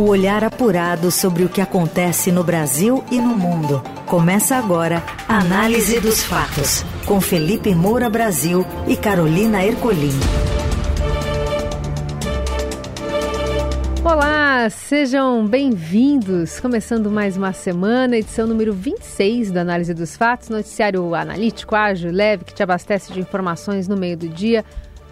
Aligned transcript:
O 0.00 0.08
olhar 0.08 0.42
apurado 0.42 1.10
sobre 1.10 1.44
o 1.44 1.48
que 1.50 1.60
acontece 1.60 2.32
no 2.32 2.42
Brasil 2.42 3.04
e 3.10 3.20
no 3.20 3.36
mundo. 3.36 3.82
Começa 4.06 4.56
agora 4.56 5.02
a 5.28 5.40
Análise 5.40 6.00
dos 6.00 6.24
Fatos, 6.24 6.82
com 7.04 7.20
Felipe 7.20 7.74
Moura 7.74 8.08
Brasil 8.08 8.64
e 8.88 8.96
Carolina 8.96 9.62
Ercolim. 9.62 10.18
Olá, 14.02 14.70
sejam 14.70 15.46
bem-vindos. 15.46 16.58
Começando 16.58 17.10
mais 17.10 17.36
uma 17.36 17.52
semana, 17.52 18.16
edição 18.16 18.46
número 18.46 18.72
26 18.72 19.50
da 19.50 19.60
Análise 19.60 19.92
dos 19.92 20.16
Fatos, 20.16 20.48
noticiário 20.48 21.14
analítico, 21.14 21.76
ágil, 21.76 22.10
leve, 22.10 22.46
que 22.46 22.54
te 22.54 22.62
abastece 22.62 23.12
de 23.12 23.20
informações 23.20 23.86
no 23.86 23.98
meio 23.98 24.16
do 24.16 24.30
dia, 24.30 24.64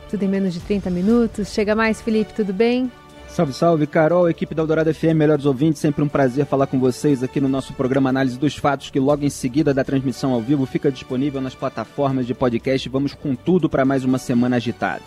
tudo 0.09 0.23
em 0.23 0.29
menos 0.29 0.55
de 0.55 0.61
30 0.61 0.89
minutos. 0.89 1.49
Chega 1.49 1.77
mais, 1.77 2.01
Felipe, 2.01 2.33
tudo 2.33 2.55
bem? 2.55 2.91
Salve, 3.29 3.53
salve, 3.53 3.87
Carol, 3.87 4.29
equipe 4.29 4.55
da 4.55 4.63
Eldorado 4.63 4.93
FM, 4.93 5.15
melhores 5.15 5.45
ouvintes, 5.45 5.81
sempre 5.81 6.03
um 6.03 6.09
prazer 6.09 6.45
falar 6.45 6.67
com 6.67 6.81
vocês 6.81 7.23
aqui 7.23 7.41
no 7.41 7.49
nosso 7.49 7.73
programa 7.73 8.11
Análise 8.11 8.39
dos 8.39 8.57
Fatos, 8.57 8.91
que 8.91 8.99
logo 8.99 9.25
em 9.25 9.31
seguida 9.31 9.73
da 9.73 9.85
transmissão 9.85 10.33
ao 10.33 10.41
vivo 10.41 10.67
fica 10.67 10.91
disponível 10.91 11.41
nas 11.41 11.55
plataformas 11.55 12.27
de 12.27 12.35
podcast. 12.35 12.89
Vamos 12.89 13.15
com 13.15 13.37
tudo 13.37 13.69
para 13.69 13.85
mais 13.85 14.05
uma 14.05 14.19
semana 14.19 14.57
agitada. 14.57 15.05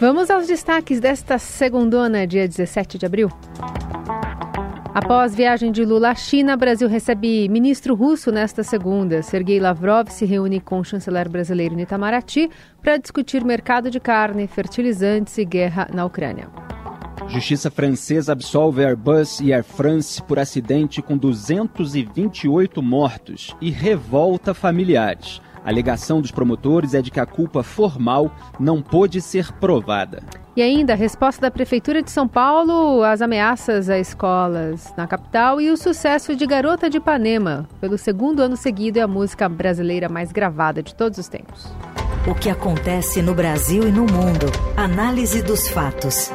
Vamos 0.00 0.30
aos 0.30 0.46
destaques 0.46 1.00
desta 1.00 1.38
segundona, 1.38 2.26
dia 2.26 2.46
17 2.46 2.98
de 2.98 3.06
abril. 3.06 3.28
Após 4.94 5.34
viagem 5.34 5.72
de 5.72 5.84
Lula 5.84 6.10
à 6.10 6.14
China, 6.14 6.56
Brasil 6.56 6.88
recebe 6.88 7.48
ministro 7.48 7.96
russo 7.96 8.30
nesta 8.30 8.62
segunda. 8.62 9.22
Sergei 9.22 9.58
Lavrov 9.58 10.08
se 10.08 10.24
reúne 10.24 10.60
com 10.60 10.78
o 10.78 10.84
chanceler 10.84 11.28
brasileiro 11.28 11.78
Itamaraty 11.80 12.48
para 12.80 12.96
discutir 12.96 13.44
mercado 13.44 13.90
de 13.90 13.98
carne, 13.98 14.46
fertilizantes 14.46 15.36
e 15.36 15.44
guerra 15.44 15.88
na 15.92 16.04
Ucrânia. 16.04 16.48
Justiça 17.28 17.70
francesa 17.70 18.32
absolve 18.32 18.84
Airbus 18.84 19.40
e 19.40 19.52
Air 19.52 19.64
France 19.64 20.22
por 20.22 20.38
acidente 20.38 21.02
com 21.02 21.16
228 21.16 22.82
mortos 22.82 23.56
e 23.60 23.70
revolta 23.70 24.54
familiares. 24.54 25.40
A 25.64 25.70
alegação 25.70 26.20
dos 26.20 26.30
promotores 26.30 26.92
é 26.92 27.00
de 27.00 27.10
que 27.10 27.18
a 27.18 27.26
culpa 27.26 27.62
formal 27.62 28.30
não 28.60 28.82
pôde 28.82 29.20
ser 29.20 29.50
provada. 29.52 30.22
E 30.54 30.62
ainda 30.62 30.92
a 30.92 30.96
resposta 30.96 31.40
da 31.40 31.50
Prefeitura 31.50 32.02
de 32.02 32.10
São 32.10 32.28
Paulo 32.28 33.02
às 33.02 33.22
ameaças 33.22 33.88
a 33.88 33.98
escolas 33.98 34.92
na 34.96 35.06
capital 35.06 35.60
e 35.60 35.70
o 35.70 35.76
sucesso 35.76 36.36
de 36.36 36.46
Garota 36.46 36.88
de 36.88 36.98
Ipanema. 36.98 37.66
Pelo 37.80 37.96
segundo 37.96 38.40
ano 38.40 38.56
seguido, 38.56 38.98
é 38.98 39.02
a 39.02 39.08
música 39.08 39.48
brasileira 39.48 40.08
mais 40.08 40.30
gravada 40.30 40.82
de 40.82 40.94
todos 40.94 41.18
os 41.18 41.26
tempos. 41.26 41.72
O 42.28 42.34
que 42.34 42.50
acontece 42.50 43.20
no 43.20 43.34
Brasil 43.34 43.88
e 43.88 43.90
no 43.90 44.02
mundo. 44.02 44.46
Análise 44.76 45.42
dos 45.42 45.68
fatos. 45.68 46.30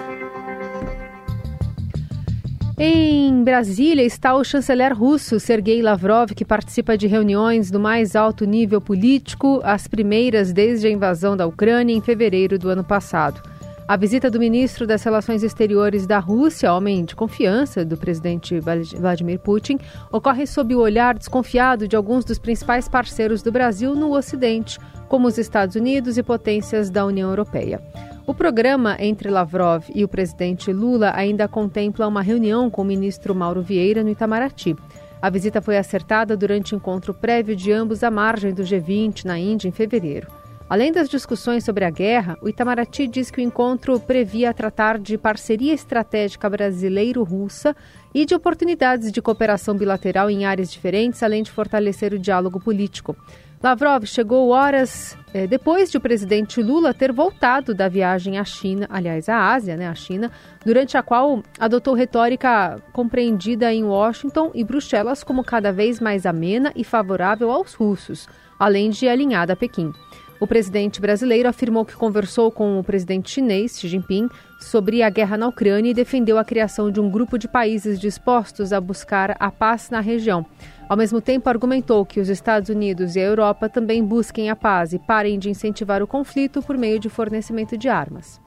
Em 2.81 3.43
Brasília 3.43 4.05
está 4.05 4.33
o 4.33 4.41
chanceler 4.41 4.97
russo 4.97 5.37
Sergei 5.37 5.81
Lavrov, 5.81 6.29
que 6.33 6.45
participa 6.45 6.97
de 6.97 7.07
reuniões 7.07 7.69
do 7.69 7.77
mais 7.77 8.15
alto 8.15 8.45
nível 8.45 8.79
político, 8.79 9.59
as 9.65 9.85
primeiras 9.85 10.53
desde 10.53 10.87
a 10.87 10.89
invasão 10.89 11.35
da 11.35 11.45
Ucrânia 11.45 11.93
em 11.93 11.99
fevereiro 11.99 12.57
do 12.57 12.69
ano 12.69 12.81
passado. 12.81 13.41
A 13.85 13.97
visita 13.97 14.31
do 14.31 14.39
ministro 14.39 14.87
das 14.87 15.03
Relações 15.03 15.43
Exteriores 15.43 16.07
da 16.07 16.19
Rússia, 16.19 16.73
homem 16.73 17.03
de 17.03 17.17
confiança 17.17 17.83
do 17.83 17.97
presidente 17.97 18.57
Vladimir 18.61 19.39
Putin, 19.39 19.77
ocorre 20.09 20.47
sob 20.47 20.73
o 20.73 20.79
olhar 20.79 21.17
desconfiado 21.17 21.85
de 21.85 21.97
alguns 21.97 22.23
dos 22.23 22.39
principais 22.39 22.87
parceiros 22.87 23.41
do 23.41 23.51
Brasil 23.51 23.93
no 23.93 24.15
Ocidente, 24.15 24.79
como 25.09 25.27
os 25.27 25.37
Estados 25.37 25.75
Unidos 25.75 26.17
e 26.17 26.23
potências 26.23 26.89
da 26.89 27.05
União 27.05 27.29
Europeia. 27.29 27.81
O 28.29 28.33
programa 28.35 28.95
entre 28.99 29.27
Lavrov 29.27 29.85
e 29.91 30.03
o 30.03 30.07
presidente 30.07 30.71
Lula 30.71 31.11
ainda 31.15 31.47
contempla 31.47 32.07
uma 32.07 32.21
reunião 32.21 32.69
com 32.69 32.83
o 32.83 32.85
ministro 32.85 33.33
Mauro 33.33 33.63
Vieira 33.63 34.03
no 34.03 34.09
Itamaraty. 34.11 34.75
A 35.19 35.31
visita 35.31 35.63
foi 35.63 35.79
acertada 35.79 36.37
durante 36.37 36.75
encontro 36.75 37.11
prévio 37.11 37.55
de 37.55 37.71
ambos 37.71 38.03
à 38.03 38.11
margem 38.11 38.53
do 38.53 38.61
G20 38.61 39.25
na 39.25 39.39
Índia 39.39 39.67
em 39.67 39.71
fevereiro. 39.71 40.27
Além 40.69 40.91
das 40.91 41.09
discussões 41.09 41.63
sobre 41.63 41.83
a 41.83 41.89
guerra, 41.89 42.37
o 42.39 42.47
Itamaraty 42.47 43.07
diz 43.07 43.31
que 43.31 43.41
o 43.41 43.43
encontro 43.43 43.99
previa 43.99 44.53
tratar 44.53 44.99
de 44.99 45.17
parceria 45.17 45.73
estratégica 45.73 46.47
brasileiro-russa 46.47 47.75
e 48.13 48.27
de 48.27 48.35
oportunidades 48.35 49.11
de 49.11 49.23
cooperação 49.23 49.75
bilateral 49.75 50.29
em 50.29 50.45
áreas 50.45 50.71
diferentes, 50.71 51.23
além 51.23 51.41
de 51.41 51.49
fortalecer 51.49 52.13
o 52.13 52.19
diálogo 52.19 52.59
político. 52.59 53.17
Lavrov 53.61 54.05
chegou 54.05 54.49
horas 54.49 55.17
eh, 55.33 55.45
depois 55.45 55.91
de 55.91 55.97
o 55.97 56.01
presidente 56.01 56.63
Lula 56.63 56.93
ter 56.93 57.11
voltado 57.11 57.73
da 57.73 57.89
viagem 57.89 58.39
à 58.39 58.45
China, 58.45 58.87
aliás, 58.89 59.27
à 59.27 59.51
Ásia, 59.53 59.75
né, 59.75 59.85
à 59.85 59.93
China, 59.93 60.31
durante 60.65 60.97
a 60.97 61.03
qual 61.03 61.43
adotou 61.59 61.93
retórica 61.93 62.81
compreendida 62.93 63.73
em 63.73 63.83
Washington 63.83 64.51
e 64.55 64.63
Bruxelas 64.63 65.25
como 65.25 65.43
cada 65.43 65.73
vez 65.73 65.99
mais 65.99 66.25
amena 66.25 66.71
e 66.73 66.85
favorável 66.85 67.51
aos 67.51 67.73
russos, 67.73 68.29
além 68.57 68.89
de 68.91 69.09
alinhada 69.09 69.51
a 69.51 69.55
Pequim. 69.57 69.91
O 70.39 70.47
presidente 70.47 71.01
brasileiro 71.01 71.49
afirmou 71.49 71.83
que 71.83 71.97
conversou 71.97 72.49
com 72.49 72.79
o 72.79 72.83
presidente 72.83 73.29
chinês, 73.29 73.77
Xi 73.77 73.89
Jinping, 73.89 74.29
sobre 74.57 75.03
a 75.03 75.09
guerra 75.09 75.35
na 75.35 75.49
Ucrânia 75.49 75.91
e 75.91 75.93
defendeu 75.93 76.37
a 76.37 76.45
criação 76.45 76.89
de 76.89 77.01
um 77.01 77.09
grupo 77.09 77.37
de 77.37 77.45
países 77.45 77.99
dispostos 77.99 78.71
a 78.71 78.79
buscar 78.79 79.35
a 79.37 79.51
paz 79.51 79.89
na 79.89 79.99
região. 79.99 80.45
Ao 80.87 80.95
mesmo 80.95 81.19
tempo, 81.19 81.49
argumentou 81.49 82.05
que 82.05 82.21
os 82.21 82.29
Estados 82.29 82.69
Unidos 82.69 83.17
e 83.17 83.19
a 83.19 83.23
Europa 83.23 83.67
também 83.67 84.01
busquem 84.01 84.49
a 84.49 84.55
paz 84.55 84.93
e 84.93 84.99
parem 84.99 85.37
de 85.37 85.49
incentivar 85.49 86.01
o 86.01 86.07
conflito 86.07 86.61
por 86.61 86.77
meio 86.77 86.99
de 86.99 87.09
fornecimento 87.09 87.77
de 87.77 87.89
armas. 87.89 88.39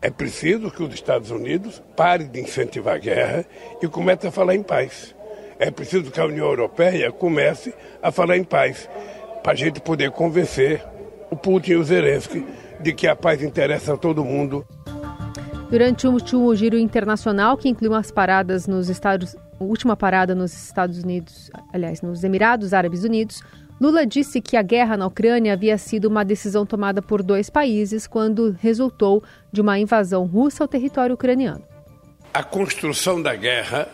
É 0.00 0.10
preciso 0.10 0.70
que 0.70 0.82
os 0.82 0.94
Estados 0.94 1.32
Unidos 1.32 1.82
pare 1.96 2.24
de 2.24 2.40
incentivar 2.40 2.94
a 2.94 2.98
guerra 2.98 3.44
e 3.82 3.88
comece 3.88 4.28
a 4.28 4.30
falar 4.30 4.54
em 4.54 4.62
paz. 4.62 5.12
É 5.58 5.72
preciso 5.72 6.10
que 6.10 6.20
a 6.20 6.24
União 6.24 6.46
Europeia 6.46 7.10
comece 7.10 7.74
a 8.00 8.12
falar 8.12 8.36
em 8.36 8.44
paz, 8.44 8.88
para 9.42 9.52
a 9.52 9.56
gente 9.56 9.80
poder 9.80 10.12
convencer 10.12 10.84
o 11.32 11.36
Putin 11.36 11.72
e 11.72 11.76
o 11.76 11.82
Zelensky 11.82 12.46
de 12.78 12.92
que 12.92 13.08
a 13.08 13.16
paz 13.16 13.42
interessa 13.42 13.94
a 13.94 13.96
todo 13.96 14.22
mundo. 14.22 14.66
Durante 15.70 16.06
o 16.06 16.10
último 16.12 16.54
giro 16.54 16.76
internacional, 16.76 17.56
que 17.56 17.70
inclui 17.70 17.88
umas 17.88 18.10
paradas 18.10 18.66
nos 18.66 18.90
Estados 18.90 19.34
última 19.58 19.96
parada 19.96 20.34
nos 20.34 20.52
Estados 20.52 21.02
Unidos, 21.02 21.50
aliás, 21.72 22.02
nos 22.02 22.22
Emirados 22.24 22.74
Árabes 22.74 23.04
Unidos, 23.04 23.42
Lula 23.80 24.04
disse 24.04 24.40
que 24.40 24.56
a 24.56 24.62
guerra 24.62 24.96
na 24.96 25.06
Ucrânia 25.06 25.52
havia 25.52 25.78
sido 25.78 26.06
uma 26.06 26.24
decisão 26.24 26.66
tomada 26.66 27.00
por 27.00 27.22
dois 27.22 27.48
países 27.48 28.06
quando 28.06 28.56
resultou 28.60 29.22
de 29.52 29.60
uma 29.60 29.78
invasão 29.78 30.26
russa 30.26 30.64
ao 30.64 30.68
território 30.68 31.14
ucraniano. 31.14 31.62
A 32.34 32.42
construção 32.42 33.22
da 33.22 33.34
guerra 33.34 33.88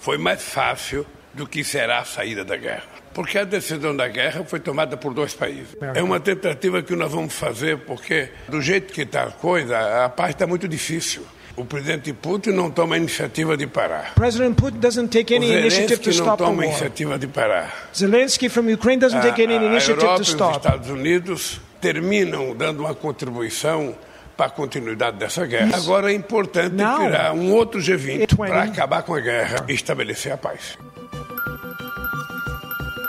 foi 0.00 0.18
mais 0.18 0.42
fácil 0.42 1.06
do 1.32 1.46
que 1.46 1.62
será 1.62 2.00
a 2.00 2.04
saída 2.04 2.44
da 2.44 2.56
guerra. 2.56 2.91
Porque 3.14 3.38
a 3.38 3.44
decisão 3.44 3.94
da 3.94 4.08
guerra 4.08 4.44
foi 4.44 4.60
tomada 4.60 4.96
por 4.96 5.12
dois 5.12 5.34
países. 5.34 5.76
É 5.94 6.02
uma 6.02 6.18
tentativa 6.18 6.82
que 6.82 6.94
nós 6.96 7.12
vamos 7.12 7.34
fazer, 7.34 7.78
porque 7.78 8.30
do 8.48 8.60
jeito 8.60 8.92
que 8.92 9.02
está 9.02 9.24
a 9.24 9.30
coisa, 9.30 10.04
a 10.04 10.08
paz 10.08 10.30
está 10.30 10.46
muito 10.46 10.66
difícil. 10.66 11.22
O 11.54 11.66
presidente 11.66 12.12
Putin 12.14 12.50
não 12.50 12.70
toma 12.70 12.94
a 12.94 12.98
iniciativa 12.98 13.56
de 13.56 13.66
parar. 13.66 14.14
President 14.14 14.56
Putin 14.56 14.78
doesn't 14.78 15.08
take 15.10 15.34
any 15.34 15.52
initiative 15.52 16.00
to 16.00 16.10
stop 16.10 16.38
the 16.38 16.44
war. 16.44 16.52
não 16.52 16.56
toma 16.56 16.62
a 16.62 16.66
iniciativa 16.66 17.18
de 17.18 17.26
parar. 17.26 17.90
Zelensky 17.94 18.48
from 18.48 18.72
Ukraine 18.72 18.98
doesn't 18.98 19.20
take 19.20 19.42
any 19.42 19.56
initiative 19.56 20.00
a 20.00 20.02
Europa 20.02 20.16
to 20.16 20.30
stop. 20.30 20.50
Os 20.52 20.56
Estados 20.56 20.88
Unidos 20.88 21.60
terminam 21.80 22.54
dando 22.56 22.80
uma 22.80 22.94
contribuição 22.94 23.94
para 24.34 24.46
a 24.46 24.50
continuidade 24.50 25.18
dessa 25.18 25.44
guerra. 25.44 25.76
Agora 25.76 26.10
é 26.10 26.14
importante 26.14 26.74
Now, 26.74 26.96
criar 26.96 27.32
um 27.34 27.52
outro 27.52 27.80
G20 27.80 28.34
para 28.34 28.62
acabar 28.62 29.02
com 29.02 29.14
a 29.14 29.20
guerra 29.20 29.66
e 29.68 29.74
estabelecer 29.74 30.32
a 30.32 30.38
paz. 30.38 30.78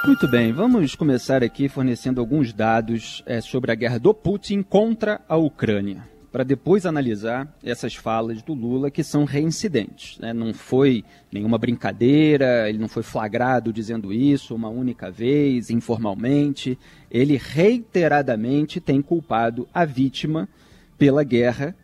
Muito 0.05 0.27
bem, 0.27 0.51
vamos 0.51 0.95
começar 0.95 1.41
aqui 1.41 1.69
fornecendo 1.69 2.19
alguns 2.19 2.51
dados 2.51 3.23
é, 3.25 3.39
sobre 3.39 3.71
a 3.71 3.75
guerra 3.75 3.97
do 3.97 4.13
Putin 4.13 4.61
contra 4.61 5.21
a 5.29 5.37
Ucrânia 5.37 6.03
para 6.29 6.43
depois 6.43 6.85
analisar 6.85 7.55
essas 7.63 7.95
falas 7.95 8.41
do 8.41 8.55
Lula 8.55 8.89
que 8.89 9.03
são 9.03 9.23
reincidentes. 9.23 10.17
Né? 10.17 10.33
Não 10.33 10.51
foi 10.51 11.05
nenhuma 11.31 11.59
brincadeira, 11.59 12.67
ele 12.67 12.79
não 12.79 12.87
foi 12.87 13.03
flagrado 13.03 13.71
dizendo 13.71 14.11
isso 14.11 14.55
uma 14.55 14.67
única 14.67 15.11
vez, 15.11 15.69
informalmente. 15.69 16.77
Ele 17.09 17.37
reiteradamente 17.37 18.81
tem 18.81 18.99
culpado 18.99 19.67
a 19.71 19.85
vítima 19.85 20.49
pela 20.97 21.23
guerra 21.23 21.75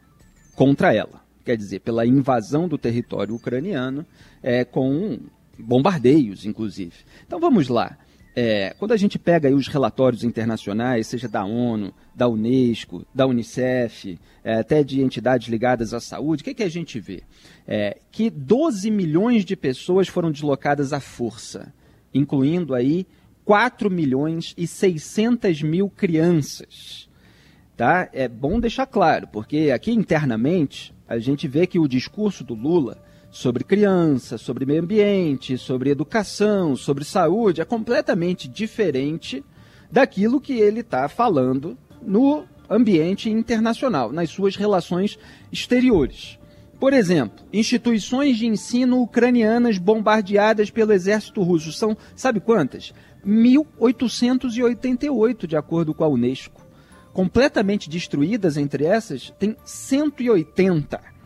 contra 0.55 0.95
ela. 0.95 1.21
Quer 1.45 1.55
dizer, 1.55 1.81
pela 1.81 2.03
invasão 2.03 2.67
do 2.67 2.77
território 2.77 3.35
ucraniano, 3.35 4.03
é, 4.41 4.65
com 4.65 5.19
bombardeios, 5.59 6.43
inclusive. 6.43 6.95
Então 7.25 7.39
vamos 7.39 7.67
lá. 7.67 7.95
É, 8.35 8.75
quando 8.77 8.91
a 8.91 8.97
gente 8.97 9.17
pega 9.17 9.53
os 9.53 9.67
relatórios 9.67 10.23
internacionais, 10.23 11.07
seja 11.07 11.27
da 11.27 11.43
ONU, 11.43 11.93
da 12.15 12.27
Unesco, 12.27 13.05
da 13.13 13.25
Unicef, 13.25 14.19
é, 14.43 14.55
até 14.55 14.83
de 14.83 15.01
entidades 15.01 15.47
ligadas 15.47 15.93
à 15.93 15.99
saúde, 15.99 16.41
o 16.41 16.45
que, 16.45 16.53
que 16.53 16.63
a 16.63 16.69
gente 16.69 16.99
vê? 16.99 17.23
É, 17.67 17.97
que 18.11 18.29
12 18.29 18.89
milhões 18.91 19.43
de 19.43 19.55
pessoas 19.55 20.07
foram 20.07 20.31
deslocadas 20.31 20.93
à 20.93 20.99
força, 20.99 21.73
incluindo 22.13 22.75
aí 22.75 23.05
4 23.43 23.89
milhões 23.89 24.53
e 24.55 24.67
600 24.67 25.63
mil 25.63 25.89
crianças. 25.89 27.09
Tá? 27.75 28.09
É 28.13 28.27
bom 28.27 28.59
deixar 28.59 28.85
claro, 28.85 29.27
porque 29.27 29.71
aqui 29.73 29.91
internamente 29.91 30.93
a 31.07 31.17
gente 31.17 31.47
vê 31.47 31.65
que 31.65 31.79
o 31.79 31.87
discurso 31.87 32.43
do 32.43 32.53
Lula 32.53 33.01
sobre 33.31 33.63
criança, 33.63 34.37
sobre 34.37 34.65
meio 34.65 34.81
ambiente, 34.81 35.57
sobre 35.57 35.89
educação, 35.89 36.75
sobre 36.75 37.03
saúde, 37.03 37.61
é 37.61 37.65
completamente 37.65 38.47
diferente 38.47 39.43
daquilo 39.91 40.41
que 40.41 40.53
ele 40.53 40.81
está 40.81 41.07
falando 41.07 41.77
no 42.01 42.45
ambiente 42.69 43.29
internacional, 43.29 44.11
nas 44.11 44.29
suas 44.29 44.55
relações 44.55 45.17
exteriores. 45.51 46.37
Por 46.79 46.93
exemplo, 46.93 47.45
instituições 47.51 48.37
de 48.37 48.47
ensino 48.47 49.01
ucranianas 49.01 49.77
bombardeadas 49.77 50.69
pelo 50.69 50.93
exército 50.93 51.43
russo 51.43 51.73
são, 51.73 51.97
sabe 52.15 52.39
quantas? 52.39 52.93
1888, 53.25 55.45
de 55.45 55.57
acordo 55.57 55.93
com 55.93 56.05
a 56.05 56.07
Unesco. 56.07 56.65
Completamente 57.11 57.89
destruídas 57.89 58.55
entre 58.55 58.85
essas, 58.85 59.33
tem 59.37 59.57
180. 59.65 61.18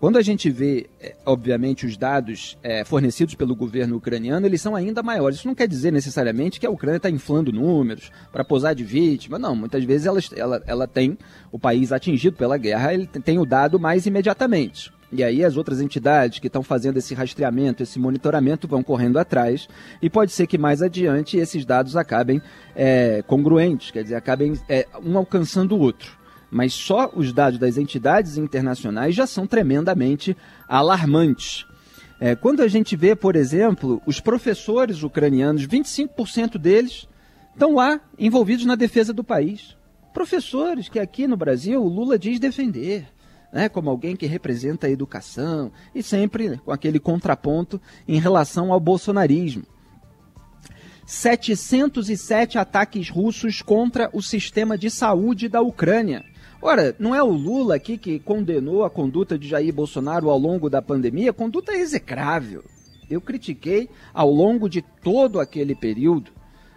Quando 0.00 0.16
a 0.16 0.22
gente 0.22 0.48
vê, 0.48 0.88
é, 1.00 1.16
obviamente, 1.26 1.84
os 1.84 1.96
dados 1.96 2.56
é, 2.62 2.84
fornecidos 2.84 3.34
pelo 3.34 3.56
governo 3.56 3.96
ucraniano, 3.96 4.46
eles 4.46 4.62
são 4.62 4.76
ainda 4.76 5.02
maiores. 5.02 5.38
Isso 5.38 5.48
não 5.48 5.56
quer 5.56 5.66
dizer 5.66 5.90
necessariamente 5.90 6.60
que 6.60 6.66
a 6.66 6.70
Ucrânia 6.70 6.98
está 6.98 7.10
inflando 7.10 7.52
números 7.52 8.12
para 8.30 8.44
posar 8.44 8.76
de 8.76 8.84
vítima. 8.84 9.40
Não, 9.40 9.56
muitas 9.56 9.82
vezes 9.82 10.06
ela, 10.06 10.20
ela, 10.36 10.62
ela 10.68 10.86
tem 10.86 11.18
o 11.50 11.58
país 11.58 11.90
atingido 11.90 12.36
pela 12.36 12.56
guerra, 12.56 12.94
ele 12.94 13.06
tem 13.06 13.40
o 13.40 13.44
dado 13.44 13.80
mais 13.80 14.06
imediatamente. 14.06 14.92
E 15.10 15.24
aí 15.24 15.44
as 15.44 15.56
outras 15.56 15.80
entidades 15.80 16.38
que 16.38 16.46
estão 16.46 16.62
fazendo 16.62 16.98
esse 16.98 17.12
rastreamento, 17.14 17.82
esse 17.82 17.98
monitoramento 17.98 18.68
vão 18.68 18.84
correndo 18.84 19.18
atrás 19.18 19.66
e 20.00 20.08
pode 20.08 20.30
ser 20.30 20.46
que 20.46 20.58
mais 20.58 20.80
adiante 20.80 21.38
esses 21.38 21.64
dados 21.64 21.96
acabem 21.96 22.40
é, 22.76 23.22
congruentes, 23.26 23.90
quer 23.90 24.02
dizer, 24.02 24.16
acabem 24.16 24.52
é, 24.68 24.86
um 25.02 25.16
alcançando 25.16 25.74
o 25.74 25.80
outro 25.80 26.17
mas 26.50 26.72
só 26.72 27.10
os 27.14 27.32
dados 27.32 27.58
das 27.58 27.76
entidades 27.76 28.38
internacionais 28.38 29.14
já 29.14 29.26
são 29.26 29.46
tremendamente 29.46 30.36
alarmantes. 30.66 31.66
É, 32.20 32.34
quando 32.34 32.62
a 32.62 32.68
gente 32.68 32.96
vê, 32.96 33.14
por 33.14 33.36
exemplo, 33.36 34.02
os 34.04 34.18
professores 34.20 35.02
ucranianos, 35.02 35.66
25% 35.66 36.58
deles 36.58 37.08
estão 37.52 37.74
lá 37.74 38.00
envolvidos 38.18 38.64
na 38.64 38.74
defesa 38.74 39.12
do 39.12 39.22
país. 39.22 39.76
Professores 40.12 40.88
que 40.88 40.98
aqui 40.98 41.26
no 41.26 41.36
Brasil 41.36 41.82
o 41.82 41.88
Lula 41.88 42.18
diz 42.18 42.40
defender, 42.40 43.06
né, 43.52 43.68
como 43.68 43.88
alguém 43.88 44.16
que 44.16 44.26
representa 44.26 44.86
a 44.86 44.90
educação 44.90 45.70
e 45.94 46.02
sempre 46.02 46.58
com 46.58 46.72
aquele 46.72 46.98
contraponto 46.98 47.80
em 48.06 48.18
relação 48.18 48.72
ao 48.72 48.80
bolsonarismo. 48.80 49.64
707 51.06 52.58
ataques 52.58 53.08
russos 53.08 53.62
contra 53.62 54.10
o 54.12 54.20
sistema 54.20 54.76
de 54.76 54.90
saúde 54.90 55.48
da 55.48 55.62
Ucrânia. 55.62 56.22
Ora, 56.60 56.94
não 56.98 57.14
é 57.14 57.22
o 57.22 57.30
Lula 57.30 57.76
aqui 57.76 57.96
que 57.96 58.18
condenou 58.18 58.84
a 58.84 58.90
conduta 58.90 59.38
de 59.38 59.46
Jair 59.46 59.72
Bolsonaro 59.72 60.28
ao 60.28 60.38
longo 60.38 60.68
da 60.68 60.82
pandemia? 60.82 61.32
Conduta 61.32 61.72
execrável. 61.72 62.64
Eu 63.08 63.20
critiquei 63.20 63.88
ao 64.12 64.28
longo 64.28 64.68
de 64.68 64.82
todo 64.82 65.38
aquele 65.38 65.74
período. 65.74 66.32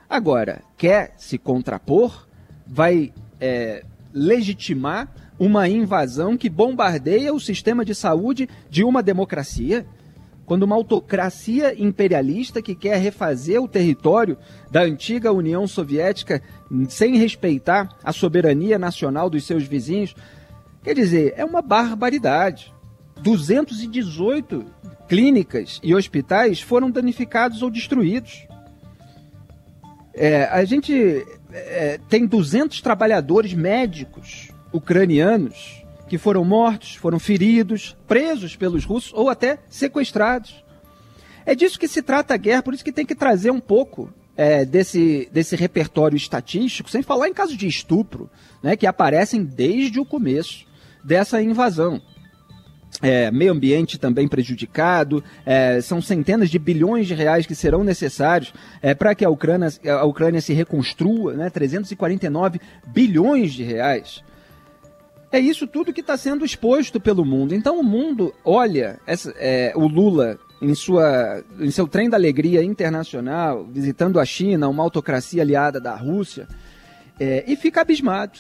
Agora, 0.08 0.62
quer 0.78 1.14
se 1.18 1.38
contrapor? 1.38 2.28
Vai 2.66 3.12
é, 3.40 3.84
legitimar 4.14 5.12
uma 5.40 5.68
invasão 5.68 6.38
que 6.38 6.48
bombardeia 6.48 7.34
o 7.34 7.40
sistema 7.40 7.84
de 7.84 7.96
saúde 7.96 8.48
de 8.70 8.84
uma 8.84 9.02
democracia? 9.02 9.86
Quando 10.46 10.64
uma 10.64 10.76
autocracia 10.76 11.74
imperialista 11.82 12.62
que 12.62 12.76
quer 12.76 12.98
refazer 12.98 13.62
o 13.62 13.68
território 13.68 14.38
da 14.70 14.82
antiga 14.82 15.32
União 15.32 15.66
Soviética 15.68 16.42
sem 16.90 17.16
respeitar 17.18 17.90
a 18.04 18.12
soberania 18.12 18.78
nacional 18.78 19.30
dos 19.30 19.46
seus 19.46 19.64
vizinhos, 19.64 20.16
quer 20.84 20.94
dizer, 20.94 21.34
é 21.38 21.46
uma 21.46 21.62
barbaridade. 21.62 22.74
218 23.22 24.66
clínicas 25.08 25.80
e 25.84 25.94
hospitais 25.94 26.62
foram 26.62 26.90
danificados 26.90 27.62
ou 27.62 27.70
destruídos. 27.70 28.48
É, 30.14 30.46
a 30.46 30.66
gente 30.66 31.26
é, 31.54 32.00
tem 32.10 32.26
200 32.26 32.82
trabalhadores 32.82 33.54
médicos 33.54 34.52
ucranianos 34.74 35.81
que 36.12 36.18
foram 36.18 36.44
mortos, 36.44 36.96
foram 36.96 37.18
feridos, 37.18 37.96
presos 38.06 38.54
pelos 38.58 38.84
russos 38.84 39.14
ou 39.14 39.30
até 39.30 39.60
sequestrados. 39.70 40.62
É 41.46 41.56
disso 41.56 41.80
que 41.80 41.88
se 41.88 42.02
trata 42.02 42.34
a 42.34 42.38
guerra, 42.38 42.62
por 42.62 42.74
isso 42.74 42.84
que 42.84 42.92
tem 42.92 43.06
que 43.06 43.16
trazer 43.16 43.50
um 43.50 43.62
pouco 43.62 44.14
é, 44.36 44.66
desse, 44.66 45.30
desse 45.32 45.56
repertório 45.56 46.18
estatístico, 46.18 46.90
sem 46.90 47.02
falar 47.02 47.30
em 47.30 47.34
casos 47.34 47.56
de 47.56 47.66
estupro, 47.66 48.30
né, 48.62 48.76
que 48.76 48.86
aparecem 48.86 49.42
desde 49.42 50.02
o 50.02 50.06
começo 50.06 50.66
dessa 51.02 51.42
invasão. 51.42 52.02
É, 53.02 53.32
meio 53.32 53.54
ambiente 53.54 53.98
também 53.98 54.28
prejudicado, 54.28 55.24
é, 55.46 55.80
são 55.80 56.02
centenas 56.02 56.50
de 56.50 56.60
bilhões 56.60 57.08
de 57.08 57.14
reais 57.14 57.46
que 57.46 57.56
serão 57.56 57.86
necessários 57.86 58.54
é, 58.82 58.94
para 58.94 59.16
que 59.16 59.24
a 59.24 59.30
Ucrânia, 59.30 59.70
a 59.98 60.04
Ucrânia 60.04 60.42
se 60.42 60.52
reconstrua, 60.52 61.36
né, 61.36 61.50
349 61.50 62.60
bilhões 62.86 63.54
de 63.54 63.64
reais. 63.64 64.22
É 65.32 65.40
isso 65.40 65.66
tudo 65.66 65.94
que 65.94 66.02
está 66.02 66.18
sendo 66.18 66.44
exposto 66.44 67.00
pelo 67.00 67.24
mundo. 67.24 67.56
Então 67.56 67.80
o 67.80 67.84
mundo 67.84 68.34
olha 68.44 69.00
essa, 69.08 69.34
é, 69.38 69.72
o 69.76 69.88
Lula 69.88 70.38
em, 70.62 70.76
sua, 70.76 71.42
em 71.58 71.72
seu 71.72 71.88
trem 71.88 72.10
da 72.10 72.18
alegria 72.18 72.62
internacional, 72.62 73.66
visitando 73.66 74.20
a 74.20 74.26
China, 74.26 74.68
uma 74.68 74.84
autocracia 74.84 75.42
aliada 75.42 75.80
da 75.80 75.96
Rússia, 75.96 76.48
é, 77.18 77.46
e 77.48 77.56
fica 77.56 77.82
abismado. 77.82 78.40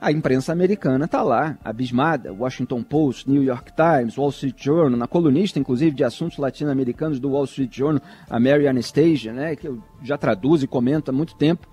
A 0.00 0.10
imprensa 0.10 0.50
americana 0.50 1.04
está 1.04 1.22
lá, 1.22 1.56
abismada. 1.64 2.32
Washington 2.32 2.82
Post, 2.82 3.30
New 3.30 3.44
York 3.44 3.70
Times, 3.76 4.18
Wall 4.18 4.30
Street 4.30 4.56
Journal, 4.58 4.98
na 4.98 5.06
colunista, 5.06 5.60
inclusive, 5.60 5.94
de 5.94 6.02
assuntos 6.02 6.38
latino-americanos 6.38 7.20
do 7.20 7.30
Wall 7.30 7.44
Street 7.44 7.72
Journal, 7.72 8.02
a 8.28 8.40
Mary 8.40 8.66
Anastasia, 8.66 9.32
né, 9.32 9.54
que 9.54 9.68
eu 9.68 9.80
já 10.02 10.18
traduzo 10.18 10.64
e 10.64 10.68
comento 10.68 11.12
há 11.12 11.14
muito 11.14 11.36
tempo, 11.36 11.68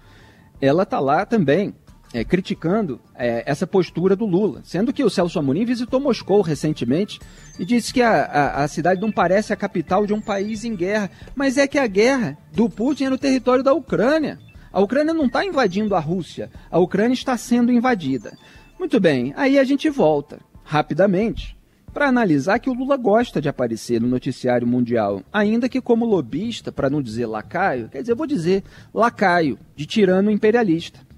ela 0.61 0.83
está 0.83 0.99
lá 0.99 1.25
também 1.25 1.73
é, 2.13 2.23
criticando 2.23 2.99
é, 3.15 3.43
essa 3.45 3.67
postura 3.67 4.15
do 4.15 4.25
Lula, 4.25 4.61
sendo 4.63 4.91
que 4.91 5.03
o 5.03 5.09
Celso 5.09 5.37
Amorim 5.37 5.65
visitou 5.65 5.99
Moscou 5.99 6.41
recentemente 6.41 7.19
e 7.57 7.65
disse 7.65 7.93
que 7.93 8.01
a, 8.01 8.23
a, 8.23 8.63
a, 8.63 8.67
cidade 8.67 9.01
não 9.01 9.11
parece 9.11 9.53
a 9.53 9.55
capital 9.55 10.05
de 10.05 10.13
um 10.13 10.21
país 10.21 10.63
em 10.63 10.75
guerra, 10.75 11.09
mas 11.35 11.57
é 11.57 11.67
que 11.67 11.77
a 11.77 11.87
guerra 11.87 12.37
do 12.53 12.69
Putin 12.69 13.05
é 13.05 13.09
no 13.09 13.17
território 13.17 13.63
da 13.63 13.73
Ucrânia. 13.73 14.39
A 14.71 14.79
Ucrânia 14.79 15.13
não 15.13 15.25
está 15.25 15.45
invadindo 15.45 15.95
a 15.95 15.99
Rússia, 15.99 16.49
a 16.69 16.79
Ucrânia 16.79 17.13
está 17.13 17.35
sendo 17.37 17.71
invadida. 17.71 18.37
Muito 18.77 18.99
bem, 18.99 19.33
aí 19.35 19.59
a 19.59 19.63
gente 19.63 19.89
volta 19.89 20.39
rapidamente 20.63 21.57
para 21.93 22.07
analisar 22.07 22.59
que 22.59 22.69
o 22.69 22.73
Lula 22.73 22.95
gosta 22.95 23.41
de 23.41 23.49
aparecer 23.49 23.99
no 23.99 24.07
noticiário 24.07 24.67
mundial, 24.67 25.23
ainda 25.33 25.67
que 25.67 25.81
como 25.81 26.05
lobista, 26.05 26.71
para 26.71 26.89
não 26.89 27.01
dizer 27.01 27.25
lacaio, 27.25 27.89
quer 27.89 28.01
dizer, 28.01 28.13
vou 28.13 28.27
dizer 28.27 28.63
lacaio 28.93 29.57
de 29.75 29.85
tirano 29.87 30.29
imperialista. 30.29 31.08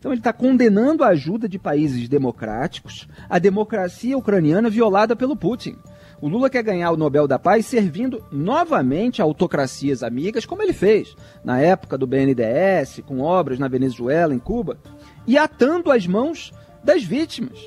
Então 0.00 0.12
ele 0.12 0.20
está 0.20 0.32
condenando 0.32 1.04
a 1.04 1.08
ajuda 1.08 1.46
de 1.46 1.58
países 1.58 2.08
democráticos, 2.08 3.06
a 3.28 3.38
democracia 3.38 4.16
ucraniana 4.16 4.70
violada 4.70 5.14
pelo 5.14 5.36
Putin. 5.36 5.76
O 6.22 6.28
Lula 6.28 6.48
quer 6.48 6.62
ganhar 6.62 6.90
o 6.90 6.96
Nobel 6.96 7.28
da 7.28 7.38
Paz 7.38 7.66
servindo 7.66 8.24
novamente 8.32 9.20
a 9.20 9.24
autocracias 9.26 10.02
amigas, 10.02 10.46
como 10.46 10.62
ele 10.62 10.72
fez 10.72 11.14
na 11.44 11.60
época 11.60 11.98
do 11.98 12.06
BNDES, 12.06 13.02
com 13.04 13.20
obras 13.20 13.58
na 13.58 13.68
Venezuela, 13.68 14.34
em 14.34 14.38
Cuba, 14.38 14.78
e 15.26 15.36
atando 15.36 15.92
as 15.92 16.06
mãos 16.06 16.50
das 16.82 17.04
vítimas. 17.04 17.58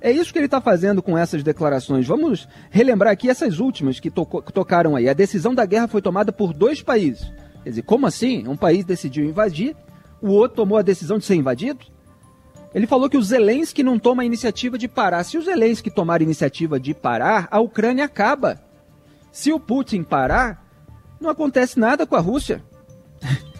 É 0.00 0.10
isso 0.10 0.32
que 0.32 0.40
ele 0.40 0.46
está 0.46 0.60
fazendo 0.60 1.00
com 1.00 1.16
essas 1.16 1.44
declarações. 1.44 2.04
Vamos 2.04 2.48
relembrar 2.68 3.12
aqui 3.12 3.30
essas 3.30 3.60
últimas 3.60 4.00
que, 4.00 4.10
que 4.10 4.52
tocaram 4.52 4.96
aí. 4.96 5.08
A 5.08 5.12
decisão 5.12 5.54
da 5.54 5.64
guerra 5.64 5.86
foi 5.86 6.02
tomada 6.02 6.32
por 6.32 6.52
dois 6.52 6.82
países. 6.82 7.30
Quer 7.62 7.70
dizer, 7.70 7.82
como 7.82 8.06
assim? 8.06 8.48
Um 8.48 8.56
país 8.56 8.84
decidiu 8.84 9.24
invadir 9.24 9.76
o 10.20 10.28
outro 10.28 10.56
tomou 10.56 10.78
a 10.78 10.82
decisão 10.82 11.18
de 11.18 11.24
ser 11.24 11.34
invadido? 11.34 11.80
Ele 12.74 12.86
falou 12.86 13.10
que 13.10 13.16
o 13.16 13.22
Zelensky 13.22 13.82
não 13.82 13.98
toma 13.98 14.22
a 14.22 14.26
iniciativa 14.26 14.78
de 14.78 14.86
parar. 14.86 15.24
Se 15.24 15.36
o 15.36 15.42
Zelensky 15.42 15.90
tomar 15.90 16.20
a 16.20 16.24
iniciativa 16.24 16.78
de 16.78 16.94
parar, 16.94 17.48
a 17.50 17.58
Ucrânia 17.58 18.04
acaba. 18.04 18.60
Se 19.32 19.52
o 19.52 19.58
Putin 19.58 20.02
parar, 20.02 20.64
não 21.20 21.30
acontece 21.30 21.78
nada 21.78 22.06
com 22.06 22.16
a 22.16 22.20
Rússia. 22.20 22.62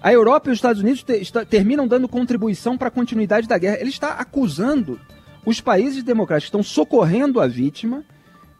A 0.00 0.12
Europa 0.12 0.48
e 0.48 0.52
os 0.52 0.58
Estados 0.58 0.80
Unidos 0.80 1.02
te, 1.02 1.20
terminam 1.50 1.84
dando 1.84 2.06
contribuição 2.06 2.78
para 2.78 2.86
a 2.86 2.90
continuidade 2.90 3.48
da 3.48 3.58
guerra. 3.58 3.80
Ele 3.80 3.90
está 3.90 4.10
acusando 4.12 4.98
os 5.44 5.60
países 5.60 6.04
democráticos 6.04 6.50
que 6.50 6.56
estão 6.56 6.62
socorrendo 6.62 7.40
a 7.40 7.48
vítima 7.48 8.04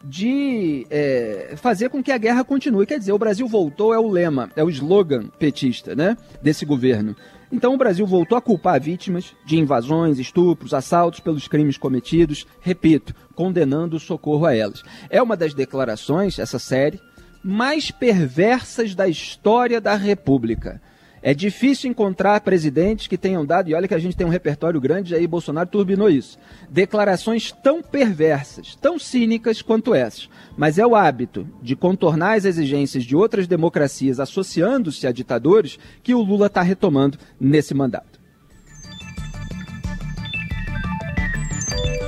de 0.03 0.85
é, 0.89 1.53
fazer 1.55 1.89
com 1.89 2.03
que 2.03 2.11
a 2.11 2.17
guerra 2.17 2.43
continue. 2.43 2.85
Quer 2.85 2.99
dizer, 2.99 3.13
o 3.13 3.17
Brasil 3.17 3.47
voltou 3.47 3.93
é 3.93 3.97
o 3.99 4.09
lema, 4.09 4.51
é 4.53 4.63
o 4.63 4.69
slogan 4.69 5.27
petista 5.39 5.95
né, 5.95 6.17
desse 6.41 6.65
governo. 6.65 7.15
Então 7.51 7.73
o 7.73 7.77
Brasil 7.77 8.05
voltou 8.05 8.37
a 8.37 8.41
culpar 8.41 8.79
vítimas 8.79 9.35
de 9.45 9.57
invasões, 9.57 10.19
estupros, 10.19 10.73
assaltos 10.73 11.19
pelos 11.19 11.47
crimes 11.47 11.77
cometidos, 11.77 12.45
repito, 12.61 13.13
condenando 13.33 13.97
o 13.97 13.99
socorro 13.99 14.45
a 14.45 14.55
elas. 14.55 14.83
É 15.09 15.21
uma 15.21 15.35
das 15.35 15.53
declarações, 15.53 16.37
essa 16.37 16.59
série, 16.59 16.99
mais 17.43 17.89
perversas 17.89 18.93
da 18.93 19.07
história 19.07 19.81
da 19.81 19.95
República. 19.95 20.81
É 21.21 21.33
difícil 21.33 21.89
encontrar 21.89 22.39
presidentes 22.41 23.07
que 23.07 23.17
tenham 23.17 23.45
dado, 23.45 23.69
e 23.69 23.73
olha 23.73 23.87
que 23.87 23.93
a 23.93 23.99
gente 23.99 24.15
tem 24.15 24.25
um 24.25 24.31
repertório 24.31 24.79
grande, 24.79 25.15
aí 25.15 25.27
Bolsonaro 25.27 25.69
turbinou 25.69 26.09
isso, 26.09 26.37
declarações 26.69 27.51
tão 27.51 27.81
perversas, 27.81 28.75
tão 28.75 28.97
cínicas 28.97 29.61
quanto 29.61 29.93
essas. 29.93 30.29
Mas 30.57 30.77
é 30.77 30.85
o 30.85 30.95
hábito 30.95 31.47
de 31.61 31.75
contornar 31.75 32.37
as 32.37 32.45
exigências 32.45 33.03
de 33.03 33.15
outras 33.15 33.47
democracias 33.47 34.19
associando-se 34.19 35.05
a 35.05 35.11
ditadores 35.11 35.77
que 36.01 36.13
o 36.13 36.21
Lula 36.21 36.47
está 36.47 36.61
retomando 36.61 37.17
nesse 37.39 37.73
mandato. 37.73 38.19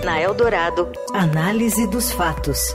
Na 0.04 0.20
Eldorado, 0.20 0.92
análise 1.14 1.86
dos 1.88 2.12
fatos. 2.12 2.74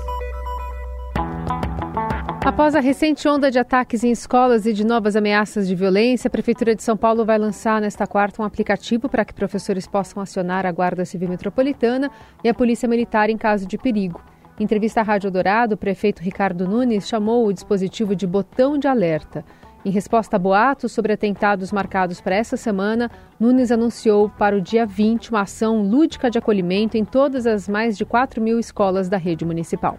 Após 2.46 2.76
a 2.76 2.80
recente 2.80 3.26
onda 3.26 3.50
de 3.50 3.58
ataques 3.58 4.04
em 4.04 4.12
escolas 4.12 4.66
e 4.66 4.72
de 4.72 4.86
novas 4.86 5.16
ameaças 5.16 5.66
de 5.66 5.74
violência, 5.74 6.28
a 6.28 6.30
Prefeitura 6.30 6.76
de 6.76 6.82
São 6.82 6.96
Paulo 6.96 7.24
vai 7.24 7.36
lançar 7.36 7.80
nesta 7.80 8.06
quarta 8.06 8.40
um 8.40 8.44
aplicativo 8.44 9.08
para 9.08 9.24
que 9.24 9.34
professores 9.34 9.84
possam 9.84 10.22
acionar 10.22 10.64
a 10.64 10.70
Guarda 10.70 11.04
Civil 11.04 11.28
Metropolitana 11.28 12.08
e 12.44 12.48
a 12.48 12.54
Polícia 12.54 12.88
Militar 12.88 13.30
em 13.30 13.36
caso 13.36 13.66
de 13.66 13.76
perigo. 13.76 14.22
Em 14.60 14.62
entrevista 14.62 15.00
à 15.00 15.02
Rádio 15.02 15.28
Dourado, 15.28 15.74
o 15.74 15.76
prefeito 15.76 16.22
Ricardo 16.22 16.68
Nunes 16.68 17.08
chamou 17.08 17.44
o 17.48 17.52
dispositivo 17.52 18.14
de 18.14 18.28
botão 18.28 18.78
de 18.78 18.86
alerta. 18.86 19.44
Em 19.84 19.90
resposta 19.90 20.36
a 20.36 20.38
boatos 20.38 20.92
sobre 20.92 21.12
atentados 21.12 21.72
marcados 21.72 22.20
para 22.20 22.36
essa 22.36 22.56
semana, 22.56 23.10
Nunes 23.40 23.72
anunciou 23.72 24.30
para 24.30 24.56
o 24.56 24.60
dia 24.60 24.86
20 24.86 25.30
uma 25.30 25.40
ação 25.40 25.82
lúdica 25.82 26.30
de 26.30 26.38
acolhimento 26.38 26.96
em 26.96 27.04
todas 27.04 27.44
as 27.44 27.68
mais 27.68 27.98
de 27.98 28.04
4 28.04 28.40
mil 28.40 28.60
escolas 28.60 29.08
da 29.08 29.16
rede 29.16 29.44
municipal. 29.44 29.98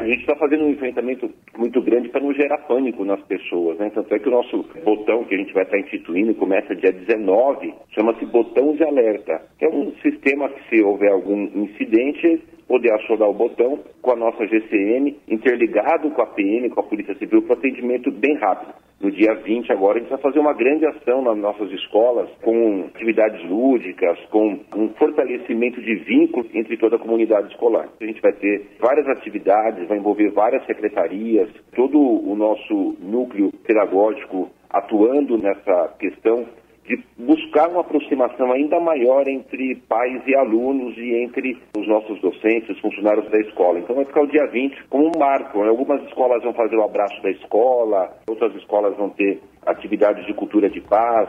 A 0.00 0.06
gente 0.06 0.22
está 0.22 0.34
fazendo 0.34 0.64
um 0.64 0.70
enfrentamento 0.70 1.30
muito 1.58 1.82
grande 1.82 2.08
para 2.08 2.22
não 2.22 2.32
gerar 2.32 2.56
pânico 2.66 3.04
nas 3.04 3.20
pessoas, 3.24 3.78
né? 3.78 3.90
Tanto 3.90 4.14
é 4.14 4.18
que 4.18 4.28
o 4.28 4.32
nosso 4.32 4.64
botão 4.82 5.24
que 5.24 5.34
a 5.34 5.38
gente 5.38 5.52
vai 5.52 5.62
estar 5.62 5.78
instituindo 5.78 6.34
começa 6.36 6.74
dia 6.74 6.90
19, 6.90 7.74
chama-se 7.94 8.24
botão 8.24 8.74
de 8.74 8.82
alerta, 8.82 9.42
é 9.60 9.68
um 9.68 9.92
sistema 10.00 10.48
que 10.48 10.70
se 10.70 10.82
houver 10.82 11.12
algum 11.12 11.42
incidente, 11.54 12.42
poder 12.70 12.92
acionar 12.92 13.28
o 13.28 13.34
botão 13.34 13.80
com 14.00 14.12
a 14.12 14.16
nossa 14.16 14.46
GCM, 14.46 15.16
interligado 15.26 16.08
com 16.12 16.22
a 16.22 16.26
PM, 16.26 16.70
com 16.70 16.78
a 16.78 16.84
Polícia 16.84 17.16
Civil, 17.16 17.42
para 17.42 17.56
atendimento 17.56 18.12
bem 18.12 18.36
rápido. 18.36 18.72
No 19.00 19.10
dia 19.10 19.34
20 19.34 19.72
agora, 19.72 19.98
a 19.98 20.00
gente 20.00 20.10
vai 20.10 20.20
fazer 20.20 20.38
uma 20.38 20.52
grande 20.52 20.86
ação 20.86 21.20
nas 21.20 21.36
nossas 21.36 21.68
escolas, 21.72 22.30
com 22.42 22.84
atividades 22.94 23.42
lúdicas, 23.48 24.16
com 24.30 24.60
um 24.76 24.88
fortalecimento 24.90 25.80
de 25.82 25.96
vínculos 25.96 26.46
entre 26.54 26.76
toda 26.76 26.94
a 26.94 26.98
comunidade 26.98 27.48
escolar. 27.48 27.88
A 28.00 28.04
gente 28.04 28.22
vai 28.22 28.32
ter 28.34 28.68
várias 28.78 29.08
atividades, 29.08 29.88
vai 29.88 29.98
envolver 29.98 30.30
várias 30.30 30.64
secretarias, 30.66 31.48
todo 31.74 31.98
o 31.98 32.36
nosso 32.36 32.94
núcleo 33.00 33.50
pedagógico 33.66 34.48
atuando 34.70 35.36
nessa 35.36 35.96
questão 35.98 36.46
de 36.90 37.00
buscar 37.16 37.68
uma 37.68 37.82
aproximação 37.82 38.50
ainda 38.50 38.80
maior 38.80 39.28
entre 39.28 39.76
pais 39.88 40.20
e 40.26 40.34
alunos 40.34 40.96
e 40.98 41.22
entre 41.22 41.56
os 41.78 41.86
nossos 41.86 42.20
docentes, 42.20 42.68
os 42.70 42.80
funcionários 42.80 43.30
da 43.30 43.38
escola. 43.38 43.78
Então 43.78 43.94
vai 43.94 44.04
ficar 44.04 44.22
o 44.22 44.26
dia 44.26 44.44
20 44.48 44.88
como 44.88 45.06
um 45.06 45.18
marco. 45.18 45.60
Né? 45.62 45.68
Algumas 45.68 46.02
escolas 46.08 46.42
vão 46.42 46.52
fazer 46.52 46.74
o 46.74 46.82
abraço 46.82 47.22
da 47.22 47.30
escola, 47.30 48.12
outras 48.28 48.52
escolas 48.56 48.96
vão 48.96 49.08
ter 49.10 49.40
atividades 49.64 50.26
de 50.26 50.34
cultura 50.34 50.68
de 50.68 50.80
paz. 50.80 51.28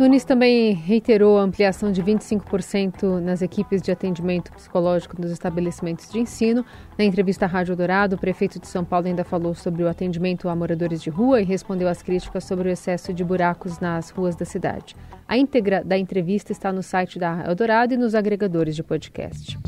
Nunes 0.00 0.24
também 0.24 0.72
reiterou 0.72 1.38
a 1.38 1.42
ampliação 1.42 1.92
de 1.92 2.02
25% 2.02 3.20
nas 3.20 3.42
equipes 3.42 3.82
de 3.82 3.92
atendimento 3.92 4.50
psicológico 4.50 5.20
nos 5.20 5.30
estabelecimentos 5.30 6.10
de 6.10 6.18
ensino. 6.18 6.64
Na 6.96 7.04
entrevista 7.04 7.44
à 7.44 7.48
Rádio 7.48 7.76
Dourado, 7.76 8.16
o 8.16 8.18
prefeito 8.18 8.58
de 8.58 8.66
São 8.66 8.82
Paulo 8.82 9.08
ainda 9.08 9.24
falou 9.24 9.54
sobre 9.54 9.82
o 9.82 9.88
atendimento 9.90 10.48
a 10.48 10.56
moradores 10.56 11.02
de 11.02 11.10
rua 11.10 11.42
e 11.42 11.44
respondeu 11.44 11.86
às 11.86 12.02
críticas 12.02 12.44
sobre 12.44 12.70
o 12.70 12.72
excesso 12.72 13.12
de 13.12 13.22
buracos 13.22 13.78
nas 13.78 14.08
ruas 14.08 14.34
da 14.34 14.46
cidade. 14.46 14.96
A 15.28 15.36
íntegra 15.36 15.84
da 15.84 15.98
entrevista 15.98 16.50
está 16.50 16.72
no 16.72 16.82
site 16.82 17.18
da 17.18 17.44
Eldorado 17.46 17.92
e 17.92 17.98
nos 17.98 18.14
agregadores 18.14 18.74
de 18.74 18.82
podcast. 18.82 19.58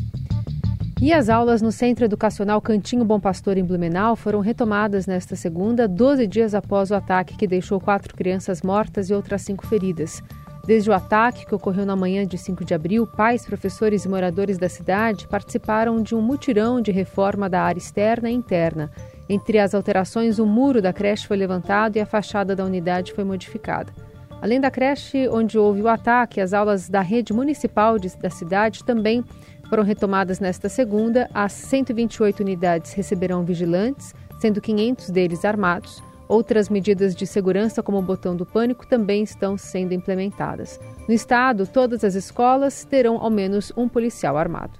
E 1.02 1.12
as 1.12 1.28
aulas 1.28 1.60
no 1.60 1.72
Centro 1.72 2.04
Educacional 2.04 2.60
Cantinho 2.60 3.04
Bom 3.04 3.18
Pastor 3.18 3.58
em 3.58 3.64
Blumenau 3.64 4.14
foram 4.14 4.38
retomadas 4.38 5.04
nesta 5.04 5.34
segunda, 5.34 5.88
12 5.88 6.28
dias 6.28 6.54
após 6.54 6.92
o 6.92 6.94
ataque 6.94 7.36
que 7.36 7.44
deixou 7.44 7.80
quatro 7.80 8.14
crianças 8.14 8.62
mortas 8.62 9.10
e 9.10 9.12
outras 9.12 9.42
cinco 9.42 9.66
feridas. 9.66 10.22
Desde 10.64 10.88
o 10.88 10.92
ataque, 10.92 11.44
que 11.44 11.56
ocorreu 11.56 11.84
na 11.84 11.96
manhã 11.96 12.24
de 12.24 12.38
5 12.38 12.64
de 12.64 12.72
abril, 12.72 13.04
pais, 13.04 13.44
professores 13.44 14.04
e 14.04 14.08
moradores 14.08 14.58
da 14.58 14.68
cidade 14.68 15.26
participaram 15.26 16.00
de 16.00 16.14
um 16.14 16.22
mutirão 16.22 16.80
de 16.80 16.92
reforma 16.92 17.50
da 17.50 17.62
área 17.62 17.80
externa 17.80 18.30
e 18.30 18.34
interna. 18.34 18.88
Entre 19.28 19.58
as 19.58 19.74
alterações, 19.74 20.38
o 20.38 20.46
muro 20.46 20.80
da 20.80 20.92
creche 20.92 21.26
foi 21.26 21.36
levantado 21.36 21.96
e 21.96 22.00
a 22.00 22.06
fachada 22.06 22.54
da 22.54 22.64
unidade 22.64 23.12
foi 23.12 23.24
modificada. 23.24 23.92
Além 24.40 24.60
da 24.60 24.70
creche 24.70 25.28
onde 25.28 25.58
houve 25.58 25.82
o 25.82 25.88
ataque, 25.88 26.40
as 26.40 26.52
aulas 26.52 26.88
da 26.88 27.00
rede 27.00 27.32
municipal 27.32 27.96
da 27.98 28.30
cidade 28.30 28.84
também 28.84 29.24
foram 29.72 29.84
retomadas 29.84 30.38
nesta 30.38 30.68
segunda. 30.68 31.30
As 31.32 31.50
128 31.54 32.40
unidades 32.40 32.92
receberão 32.92 33.42
vigilantes, 33.42 34.14
sendo 34.38 34.60
500 34.60 35.08
deles 35.08 35.46
armados. 35.46 36.02
Outras 36.28 36.68
medidas 36.68 37.14
de 37.14 37.26
segurança, 37.26 37.82
como 37.82 37.96
o 37.96 38.02
botão 38.02 38.36
do 38.36 38.44
pânico, 38.44 38.86
também 38.86 39.22
estão 39.22 39.56
sendo 39.56 39.94
implementadas. 39.94 40.78
No 41.08 41.14
estado, 41.14 41.66
todas 41.66 42.04
as 42.04 42.14
escolas 42.14 42.84
terão 42.84 43.16
ao 43.16 43.30
menos 43.30 43.72
um 43.74 43.88
policial 43.88 44.36
armado. 44.36 44.78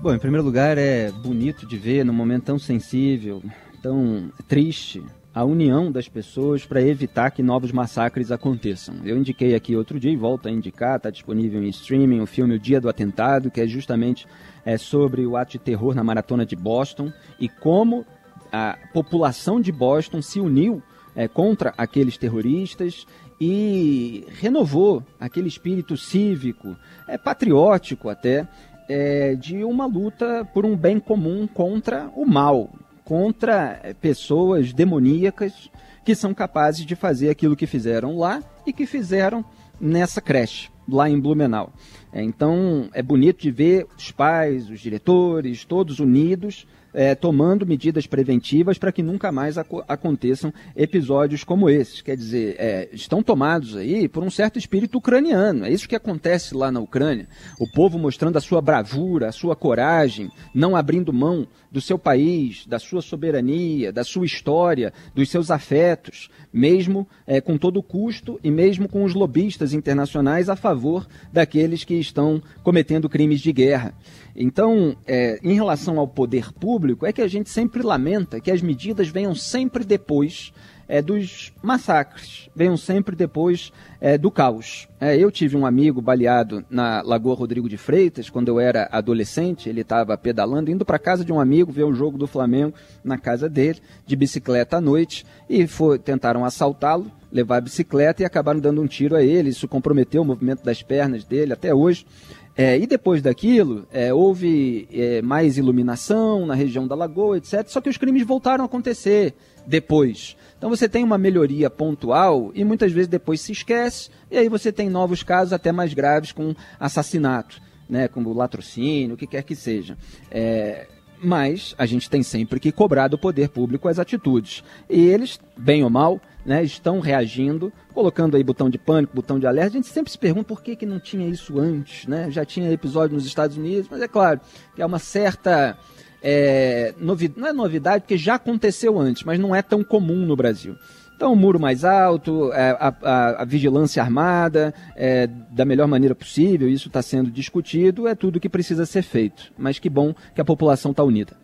Bom, 0.00 0.14
em 0.14 0.18
primeiro 0.20 0.44
lugar, 0.44 0.78
é 0.78 1.10
bonito 1.10 1.66
de 1.66 1.76
ver 1.76 2.04
num 2.04 2.12
momento 2.12 2.44
tão 2.44 2.60
sensível, 2.60 3.42
tão 3.82 4.30
triste, 4.46 5.02
a 5.34 5.44
união 5.44 5.90
das 5.90 6.08
pessoas 6.08 6.66
para 6.66 6.82
evitar 6.82 7.30
que 7.30 7.42
novos 7.42 7.72
massacres 7.72 8.30
aconteçam. 8.30 8.96
Eu 9.04 9.16
indiquei 9.16 9.54
aqui 9.54 9.74
outro 9.74 9.98
dia 9.98 10.10
e 10.10 10.16
volto 10.16 10.46
a 10.46 10.50
indicar, 10.50 10.96
está 10.96 11.10
disponível 11.10 11.62
em 11.62 11.68
streaming 11.68 12.20
o 12.20 12.26
filme 12.26 12.54
O 12.54 12.58
Dia 12.58 12.80
do 12.80 12.88
Atentado, 12.88 13.50
que 13.50 13.60
é 13.60 13.66
justamente 13.66 14.26
é, 14.64 14.76
sobre 14.76 15.24
o 15.24 15.36
ato 15.36 15.52
de 15.52 15.58
terror 15.58 15.94
na 15.94 16.04
maratona 16.04 16.44
de 16.44 16.54
Boston 16.54 17.10
e 17.40 17.48
como 17.48 18.04
a 18.52 18.76
população 18.92 19.60
de 19.60 19.72
Boston 19.72 20.20
se 20.20 20.38
uniu 20.38 20.82
é, 21.16 21.26
contra 21.26 21.72
aqueles 21.78 22.18
terroristas 22.18 23.06
e 23.40 24.26
renovou 24.28 25.02
aquele 25.18 25.48
espírito 25.48 25.96
cívico, 25.96 26.76
é, 27.08 27.16
patriótico 27.16 28.08
até, 28.08 28.46
é, 28.88 29.34
de 29.34 29.64
uma 29.64 29.86
luta 29.86 30.44
por 30.52 30.66
um 30.66 30.76
bem 30.76 31.00
comum 31.00 31.46
contra 31.46 32.10
o 32.14 32.26
mal, 32.26 32.70
contra 33.04 33.94
pessoas 34.00 34.72
demoníacas 34.72 35.70
que 36.04 36.14
são 36.14 36.34
capazes 36.34 36.84
de 36.84 36.96
fazer 36.96 37.30
aquilo 37.30 37.56
que 37.56 37.66
fizeram 37.66 38.18
lá 38.18 38.42
e 38.66 38.72
que 38.72 38.86
fizeram 38.86 39.44
nessa 39.80 40.20
creche, 40.20 40.70
lá 40.88 41.08
em 41.08 41.20
Blumenau. 41.20 41.72
É, 42.12 42.22
então 42.22 42.88
é 42.92 43.02
bonito 43.02 43.40
de 43.40 43.50
ver 43.50 43.86
os 43.96 44.10
pais, 44.10 44.68
os 44.68 44.80
diretores, 44.80 45.64
todos 45.64 45.98
unidos 45.98 46.66
é, 46.94 47.14
tomando 47.14 47.66
medidas 47.66 48.06
preventivas 48.06 48.78
para 48.78 48.92
que 48.92 49.02
nunca 49.02 49.32
mais 49.32 49.56
ac 49.56 49.68
aconteçam 49.88 50.52
episódios 50.76 51.44
como 51.44 51.70
esses. 51.70 52.00
Quer 52.00 52.16
dizer, 52.16 52.56
é, 52.58 52.88
estão 52.92 53.22
tomados 53.22 53.76
aí 53.76 54.08
por 54.08 54.22
um 54.22 54.30
certo 54.30 54.58
espírito 54.58 54.98
ucraniano. 54.98 55.64
É 55.64 55.70
isso 55.70 55.88
que 55.88 55.96
acontece 55.96 56.54
lá 56.54 56.70
na 56.70 56.80
Ucrânia. 56.80 57.28
O 57.58 57.66
povo 57.70 57.98
mostrando 57.98 58.36
a 58.36 58.40
sua 58.40 58.60
bravura, 58.60 59.28
a 59.28 59.32
sua 59.32 59.56
coragem, 59.56 60.30
não 60.54 60.76
abrindo 60.76 61.12
mão 61.12 61.46
do 61.70 61.80
seu 61.80 61.98
país, 61.98 62.66
da 62.66 62.78
sua 62.78 63.00
soberania, 63.00 63.92
da 63.92 64.04
sua 64.04 64.26
história, 64.26 64.92
dos 65.14 65.30
seus 65.30 65.50
afetos, 65.50 66.28
mesmo 66.52 67.08
é, 67.26 67.40
com 67.40 67.56
todo 67.56 67.78
o 67.78 67.82
custo 67.82 68.38
e 68.44 68.50
mesmo 68.50 68.88
com 68.88 69.04
os 69.04 69.14
lobistas 69.14 69.72
internacionais 69.72 70.50
a 70.50 70.56
favor 70.56 71.06
daqueles 71.32 71.84
que 71.84 71.94
estão 72.06 72.42
cometendo 72.62 73.08
crimes 73.08 73.40
de 73.40 73.52
guerra. 73.52 73.94
Então, 74.34 74.96
é, 75.06 75.38
em 75.42 75.54
relação 75.54 75.98
ao 75.98 76.08
poder 76.08 76.52
público, 76.52 77.04
é 77.06 77.12
que 77.12 77.22
a 77.22 77.28
gente 77.28 77.50
sempre 77.50 77.82
lamenta 77.82 78.40
que 78.40 78.50
as 78.50 78.62
medidas 78.62 79.08
venham 79.08 79.34
sempre 79.34 79.84
depois 79.84 80.52
é, 80.88 81.00
dos 81.00 81.52
massacres, 81.62 82.50
venham 82.54 82.76
sempre 82.76 83.16
depois 83.16 83.72
é, 84.00 84.18
do 84.18 84.30
caos. 84.30 84.88
É, 85.00 85.16
eu 85.16 85.30
tive 85.30 85.56
um 85.56 85.64
amigo 85.64 86.02
baleado 86.02 86.64
na 86.68 87.02
Lagoa 87.02 87.34
Rodrigo 87.34 87.68
de 87.68 87.78
Freitas, 87.78 88.28
quando 88.28 88.48
eu 88.48 88.60
era 88.60 88.88
adolescente, 88.92 89.68
ele 89.68 89.80
estava 89.80 90.16
pedalando, 90.18 90.70
indo 90.70 90.84
para 90.84 90.98
casa 90.98 91.24
de 91.24 91.32
um 91.32 91.40
amigo 91.40 91.72
ver 91.72 91.84
o 91.84 91.94
jogo 91.94 92.18
do 92.18 92.26
Flamengo 92.26 92.74
na 93.02 93.16
casa 93.16 93.48
dele, 93.48 93.80
de 94.06 94.14
bicicleta 94.14 94.76
à 94.76 94.80
noite, 94.80 95.24
e 95.48 95.66
foi, 95.66 95.98
tentaram 95.98 96.44
assaltá-lo, 96.44 97.10
levar 97.32 97.56
a 97.56 97.60
bicicleta 97.62 98.22
e 98.22 98.24
acabaram 98.24 98.60
dando 98.60 98.82
um 98.82 98.86
tiro 98.86 99.16
a 99.16 99.22
ele. 99.22 99.48
Isso 99.48 99.66
comprometeu 99.66 100.22
o 100.22 100.24
movimento 100.24 100.62
das 100.62 100.82
pernas 100.82 101.24
dele 101.24 101.52
até 101.52 101.74
hoje. 101.74 102.06
É, 102.54 102.78
e 102.78 102.86
depois 102.86 103.22
daquilo, 103.22 103.86
é, 103.90 104.12
houve 104.12 104.86
é, 104.92 105.22
mais 105.22 105.56
iluminação 105.56 106.44
na 106.44 106.54
região 106.54 106.86
da 106.86 106.94
lagoa, 106.94 107.38
etc. 107.38 107.66
Só 107.66 107.80
que 107.80 107.88
os 107.88 107.96
crimes 107.96 108.26
voltaram 108.26 108.62
a 108.62 108.66
acontecer 108.66 109.34
depois. 109.66 110.36
Então 110.58 110.68
você 110.68 110.88
tem 110.88 111.02
uma 111.02 111.16
melhoria 111.16 111.70
pontual 111.70 112.52
e 112.54 112.62
muitas 112.62 112.92
vezes 112.92 113.08
depois 113.08 113.40
se 113.40 113.52
esquece, 113.52 114.10
e 114.30 114.36
aí 114.36 114.48
você 114.48 114.70
tem 114.70 114.90
novos 114.90 115.22
casos 115.22 115.52
até 115.52 115.72
mais 115.72 115.94
graves 115.94 116.30
com 116.30 116.54
assassinato, 116.78 117.60
né, 117.88 118.06
como 118.06 118.32
latrocínio, 118.32 119.14
o 119.14 119.18
que 119.18 119.26
quer 119.26 119.42
que 119.42 119.56
seja. 119.56 119.96
É, 120.30 120.86
mas 121.22 121.74
a 121.78 121.86
gente 121.86 122.10
tem 122.10 122.22
sempre 122.22 122.58
que 122.58 122.72
cobrar 122.72 123.08
do 123.08 123.16
poder 123.16 123.48
público 123.48 123.88
as 123.88 123.98
atitudes. 123.98 124.64
E 124.90 125.00
eles, 125.06 125.38
bem 125.56 125.84
ou 125.84 125.90
mal, 125.90 126.20
né, 126.44 126.62
estão 126.64 127.00
reagindo, 127.00 127.72
colocando 127.94 128.36
aí 128.36 128.42
botão 128.42 128.68
de 128.68 128.78
pânico, 128.78 129.14
botão 129.14 129.38
de 129.38 129.46
alerta. 129.46 129.70
A 129.70 129.80
gente 129.80 129.88
sempre 129.88 130.10
se 130.10 130.18
pergunta 130.18 130.48
por 130.48 130.62
que, 130.62 130.74
que 130.74 130.84
não 130.84 130.98
tinha 130.98 131.28
isso 131.28 131.58
antes, 131.58 132.06
né? 132.06 132.30
Já 132.30 132.44
tinha 132.44 132.72
episódio 132.72 133.14
nos 133.14 133.24
Estados 133.24 133.56
Unidos, 133.56 133.88
mas 133.90 134.02
é 134.02 134.08
claro 134.08 134.40
que 134.74 134.82
é 134.82 134.86
uma 134.86 134.98
certa 134.98 135.78
é, 136.22 136.94
não 136.98 137.48
é 137.48 137.52
novidade, 137.52 138.02
porque 138.02 138.16
já 138.16 138.36
aconteceu 138.36 138.98
antes, 138.98 139.24
mas 139.24 139.38
não 139.38 139.54
é 139.54 139.60
tão 139.60 139.82
comum 139.82 140.24
no 140.24 140.36
Brasil. 140.36 140.76
Então, 141.22 141.34
o 141.34 141.36
muro 141.36 141.60
mais 141.60 141.84
alto, 141.84 142.52
é, 142.52 142.70
a, 142.80 142.92
a, 143.00 143.42
a, 143.42 143.44
vigilância 143.44 144.02
armada, 144.02 144.74
é, 144.96 145.28
da 145.28 145.64
melhor 145.64 145.86
maneira 145.86 146.16
possível, 146.16 146.68
isso 146.68 146.88
está 146.88 147.00
sendo 147.00 147.30
discutido, 147.30 148.08
é 148.08 148.14
tudo 148.16 148.40
que 148.40 148.48
precisa 148.48 148.84
ser 148.84 149.02
feito. 149.02 149.52
Mas 149.56 149.78
que 149.78 149.88
bom 149.88 150.12
que 150.34 150.40
a 150.40 150.44
população 150.44 150.90
está 150.90 151.04
unida. 151.04 151.36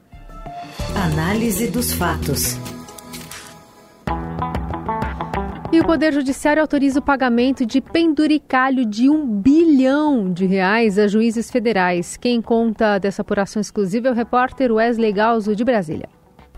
Análise 0.97 1.69
dos 1.69 1.93
fatos. 1.93 2.59
E 5.71 5.79
o 5.79 5.85
Poder 5.85 6.13
Judiciário 6.13 6.61
autoriza 6.61 6.99
o 6.99 7.03
pagamento 7.03 7.65
de 7.65 7.81
penduricalho 7.81 8.85
de 8.85 9.09
um 9.09 9.25
bilhão 9.29 10.33
de 10.33 10.45
reais 10.45 10.99
a 10.99 11.07
juízes 11.07 11.53
federais. 11.53 12.17
Quem 12.17 12.43
conta 12.43 12.99
dessa 12.99 13.23
apuração 13.23 13.61
exclusiva 13.61 14.09
é 14.09 14.11
o 14.11 14.15
repórter 14.15 14.73
Wesley 14.73 15.13
Galzo, 15.13 15.55
de 15.55 15.65
Brasília. 15.65 16.09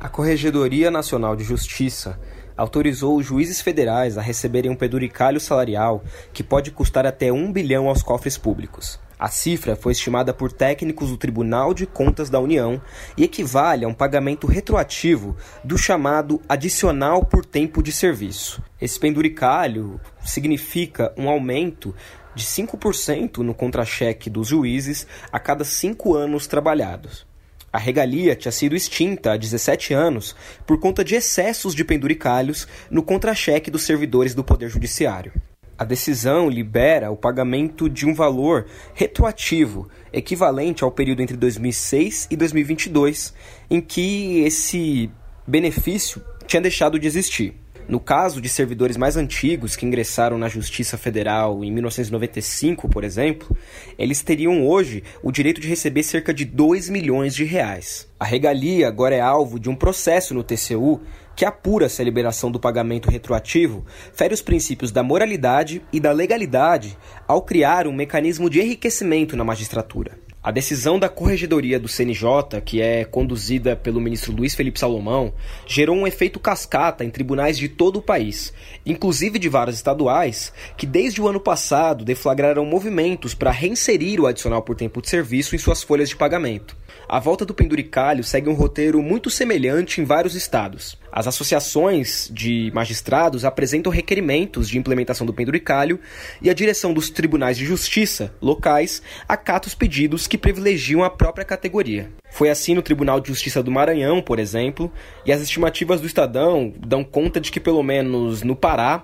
A 0.01 0.09
Corregedoria 0.09 0.91
Nacional 0.91 1.37
de 1.37 1.45
Justiça 1.45 2.19
autorizou 2.61 3.17
os 3.17 3.25
juízes 3.25 3.63
federais 3.63 4.19
a 4.19 4.23
receberem 4.23 4.71
um 4.71 4.77
penduricalho 4.77 5.41
salarial 5.41 6.05
que 6.31 6.45
pode 6.45 6.71
custar 6.71 7.07
até 7.07 7.33
um 7.33 7.51
bilhão 7.51 7.89
aos 7.89 8.03
cofres 8.03 8.37
públicos. 8.37 9.01
A 9.19 9.29
cifra 9.29 9.77
foi 9.77 9.93
estimada 9.93 10.33
por 10.35 10.53
técnicos 10.53 11.09
do 11.09 11.17
Tribunal 11.17 11.73
de 11.73 11.87
Contas 11.87 12.29
da 12.29 12.39
União 12.39 12.81
e 13.17 13.25
equivale 13.25 13.85
a 13.85 13.89
um 13.89 13.95
pagamento 13.95 14.47
retroativo 14.47 15.37
do 15.65 15.79
chamado 15.79 16.41
adicional 16.49 17.25
por 17.25 17.45
tempo 17.47 17.83
de 17.83 17.93
serviço. 17.93 18.63
Esse 18.81 19.01
penduricalho 19.01 19.99
significa 20.23 21.15
um 21.17 21.29
aumento 21.31 21.95
de 22.35 22.45
5% 22.45 23.39
no 23.39 23.55
contra-cheque 23.55 24.29
dos 24.29 24.49
juízes 24.49 25.07
a 25.33 25.39
cada 25.39 25.65
cinco 25.65 26.15
anos 26.15 26.47
trabalhados. 26.47 27.30
A 27.73 27.79
regalia 27.79 28.35
tinha 28.35 28.51
sido 28.51 28.75
extinta 28.75 29.33
há 29.33 29.37
17 29.37 29.95
anos 29.95 30.35
por 30.67 30.79
conta 30.81 31.05
de 31.05 31.15
excessos 31.15 31.75
de 31.75 31.85
penduricalhos 31.85 32.67
no 32.91 33.03
contra-cheque 33.03 33.71
dos 33.71 33.83
servidores 33.83 34.35
do 34.35 34.43
Poder 34.43 34.69
Judiciário. 34.69 35.33
A 35.79 35.85
decisão 35.85 36.51
libera 36.51 37.11
o 37.11 37.17
pagamento 37.17 37.89
de 37.89 38.07
um 38.07 38.13
valor 38.13 38.67
retroativo, 38.93 39.89
equivalente 40.13 40.85
ao 40.85 40.91
período 40.91 41.23
entre 41.23 41.37
2006 41.37 42.27
e 42.31 42.37
2022, 42.37 43.33
em 43.71 43.81
que 43.81 44.41
esse 44.41 45.11
benefício 45.47 46.23
tinha 46.47 46.61
deixado 46.61 46.99
de 46.99 47.07
existir. 47.07 47.55
No 47.91 47.99
caso 47.99 48.41
de 48.41 48.49
servidores 48.49 48.97
mais 48.97 49.17
antigos 49.17 49.75
que 49.75 49.85
ingressaram 49.85 50.39
na 50.39 50.49
Justiça 50.49 50.97
Federal 50.97 51.65
em 51.65 51.73
1995, 51.73 52.89
por 52.89 53.03
exemplo, 53.03 53.57
eles 53.99 54.23
teriam 54.23 54.65
hoje 54.65 55.03
o 55.25 55.33
direito 55.33 55.61
de 55.61 55.67
receber 55.67 56.05
cerca 56.05 56.33
de 56.33 56.45
2 56.45 56.89
milhões 56.89 57.35
de 57.35 57.43
reais. 57.43 58.07
A 58.17 58.25
regalia 58.25 58.87
agora 58.87 59.17
é 59.17 59.21
alvo 59.21 59.59
de 59.59 59.69
um 59.69 59.75
processo 59.75 60.33
no 60.33 60.45
TCU 60.45 61.01
que 61.35 61.45
apura 61.45 61.89
se 61.89 62.01
a 62.01 62.05
liberação 62.05 62.49
do 62.49 62.61
pagamento 62.61 63.11
retroativo 63.11 63.85
fere 64.15 64.33
os 64.33 64.41
princípios 64.41 64.93
da 64.93 65.03
moralidade 65.03 65.83
e 65.93 65.99
da 65.99 66.13
legalidade 66.13 66.97
ao 67.27 67.43
criar 67.43 67.89
um 67.89 67.93
mecanismo 67.93 68.49
de 68.49 68.61
enriquecimento 68.61 69.37
na 69.37 69.43
magistratura. 69.43 70.30
A 70.43 70.51
decisão 70.51 70.99
da 70.99 71.07
Corregedoria 71.07 71.79
do 71.79 71.87
CNJ, 71.87 72.63
que 72.65 72.81
é 72.81 73.05
conduzida 73.05 73.77
pelo 73.77 74.01
ministro 74.01 74.33
Luiz 74.33 74.55
Felipe 74.55 74.81
Salomão, 74.81 75.35
gerou 75.67 75.95
um 75.95 76.07
efeito 76.07 76.41
cascata 76.41 77.05
em 77.05 77.11
tribunais 77.11 77.59
de 77.59 77.69
todo 77.69 77.99
o 77.99 78.03
país, 78.03 78.51
inclusive 78.87 79.39
de 79.39 79.51
vários 79.51 79.77
estaduais, 79.77 80.51
que 80.79 80.87
desde 80.87 81.21
o 81.21 81.29
ano 81.29 81.41
passado 81.41 82.07
deflagraram 82.07 82.65
movimentos 82.65 83.35
para 83.35 83.51
reinserir 83.51 84.19
o 84.19 84.27
adicional 84.27 84.63
por 84.63 84.75
tempo 84.75 85.03
de 85.03 85.11
serviço 85.11 85.55
em 85.55 85.59
suas 85.59 85.83
folhas 85.83 86.09
de 86.09 86.17
pagamento. 86.17 86.75
A 87.07 87.19
volta 87.19 87.45
do 87.45 87.53
penduricalho 87.53 88.25
segue 88.25 88.49
um 88.49 88.55
roteiro 88.55 89.03
muito 89.03 89.29
semelhante 89.29 90.01
em 90.01 90.05
vários 90.05 90.35
estados. 90.35 90.97
As 91.13 91.27
associações 91.27 92.31
de 92.33 92.71
magistrados 92.73 93.45
apresentam 93.45 93.91
requerimentos 93.91 94.69
de 94.69 94.79
implementação 94.79 95.27
do 95.27 95.35
penduricalho 95.35 95.99
e 96.41 96.49
a 96.49 96.55
direção 96.55 96.93
dos 96.93 97.11
tribunais 97.11 97.57
de 97.57 97.65
justiça 97.65 98.33
locais 98.41 99.03
acata 99.29 99.69
os 99.69 99.75
pedidos 99.75 100.27
que 100.27 100.39
privilegiam 100.39 101.03
a 101.03 101.11
própria 101.11 101.45
categoria. 101.45 102.11
Foi 102.31 102.49
assim 102.49 102.75
no 102.75 102.83
Tribunal 102.83 103.21
de 103.21 103.29
Justiça 103.29 103.63
do 103.63 103.71
Maranhão, 103.71 104.23
por 104.23 104.39
exemplo, 104.39 104.91
e 105.27 105.33
as 105.33 105.41
estimativas 105.41 106.01
do 106.01 106.07
Estadão 106.07 106.73
dão 106.79 107.03
conta 107.03 107.41
de 107.41 107.51
que 107.51 107.59
pelo 107.59 107.83
menos 107.83 108.43
no 108.43 108.55
Pará, 108.55 109.03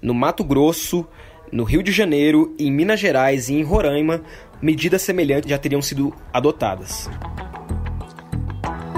no 0.00 0.14
Mato 0.14 0.42
Grosso, 0.42 1.06
no 1.52 1.64
Rio 1.64 1.82
de 1.82 1.92
Janeiro, 1.92 2.54
em 2.58 2.72
Minas 2.72 2.98
Gerais 2.98 3.50
e 3.50 3.54
em 3.54 3.62
Roraima, 3.62 4.22
medidas 4.60 5.02
semelhantes 5.02 5.50
já 5.50 5.58
teriam 5.58 5.82
sido 5.82 6.14
adotadas. 6.32 7.10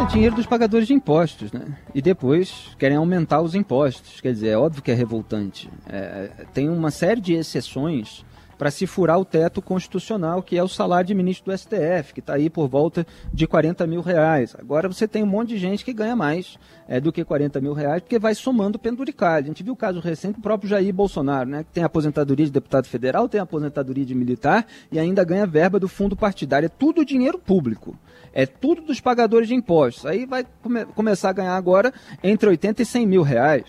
É 0.05 0.07
dinheiro 0.07 0.37
dos 0.37 0.45
pagadores 0.45 0.87
de 0.87 0.93
impostos, 0.93 1.51
né? 1.51 1.79
E 1.95 2.03
depois 2.03 2.77
querem 2.79 2.99
aumentar 2.99 3.41
os 3.41 3.55
impostos. 3.55 4.21
Quer 4.21 4.35
dizer, 4.35 4.49
é 4.49 4.59
óbvio 4.59 4.83
que 4.83 4.91
é 4.91 4.95
revoltante. 4.95 5.71
É, 5.89 6.31
tem 6.53 6.69
uma 6.69 6.91
série 6.91 7.23
de 7.23 7.33
exceções 7.33 8.23
para 8.59 8.71
se 8.71 8.87
furar 8.87 9.19
o 9.19 9.25
teto 9.25 9.63
constitucional, 9.63 10.43
que 10.43 10.59
é 10.59 10.63
o 10.63 10.69
salário 10.69 11.07
de 11.07 11.15
ministro 11.15 11.51
do 11.51 11.59
STF, 11.59 12.13
que 12.13 12.21
está 12.21 12.35
aí 12.35 12.51
por 12.51 12.69
volta 12.69 13.07
de 13.33 13.47
40 13.47 13.87
mil 13.87 14.03
reais. 14.03 14.55
Agora 14.59 14.89
você 14.89 15.09
tem 15.09 15.23
um 15.23 15.27
monte 15.27 15.49
de 15.49 15.59
gente 15.59 15.83
que 15.83 15.93
ganha 15.93 16.15
mais 16.15 16.59
é, 16.87 17.01
do 17.01 17.11
que 17.11 17.25
40 17.25 17.59
mil 17.63 17.73
reais, 17.73 18.03
porque 18.03 18.19
vai 18.19 18.35
somando 18.35 18.79
penduricalho. 18.79 19.47
A 19.47 19.49
gente 19.49 19.63
viu 19.63 19.73
o 19.73 19.77
caso 19.77 20.01
recente 20.01 20.35
do 20.35 20.43
próprio 20.43 20.69
Jair 20.69 20.93
Bolsonaro, 20.93 21.49
né, 21.49 21.65
que 21.65 21.71
tem 21.73 21.83
aposentadoria 21.83 22.45
de 22.45 22.53
deputado 22.53 22.87
federal, 22.87 23.27
tem 23.27 23.41
aposentadoria 23.41 24.05
de 24.05 24.15
militar 24.15 24.67
e 24.93 24.99
ainda 24.99 25.25
ganha 25.25 25.47
verba 25.47 25.81
do 25.81 25.89
fundo 25.89 26.15
partidário. 26.15 26.67
É 26.67 26.69
tudo 26.69 27.07
dinheiro 27.07 27.39
público. 27.39 27.97
É 28.35 28.45
tudo 28.45 28.83
dos 28.83 29.01
pagadores 29.01 29.47
de 29.47 29.55
impostos. 29.55 30.05
Aí 30.05 30.27
vai 30.27 30.45
come 30.61 30.85
começar 30.87 31.31
a 31.31 31.33
ganhar 31.33 31.57
agora 31.57 31.95
entre 32.23 32.49
80 32.49 32.83
e 32.83 32.85
100 32.85 33.07
mil 33.07 33.23
reais. 33.23 33.65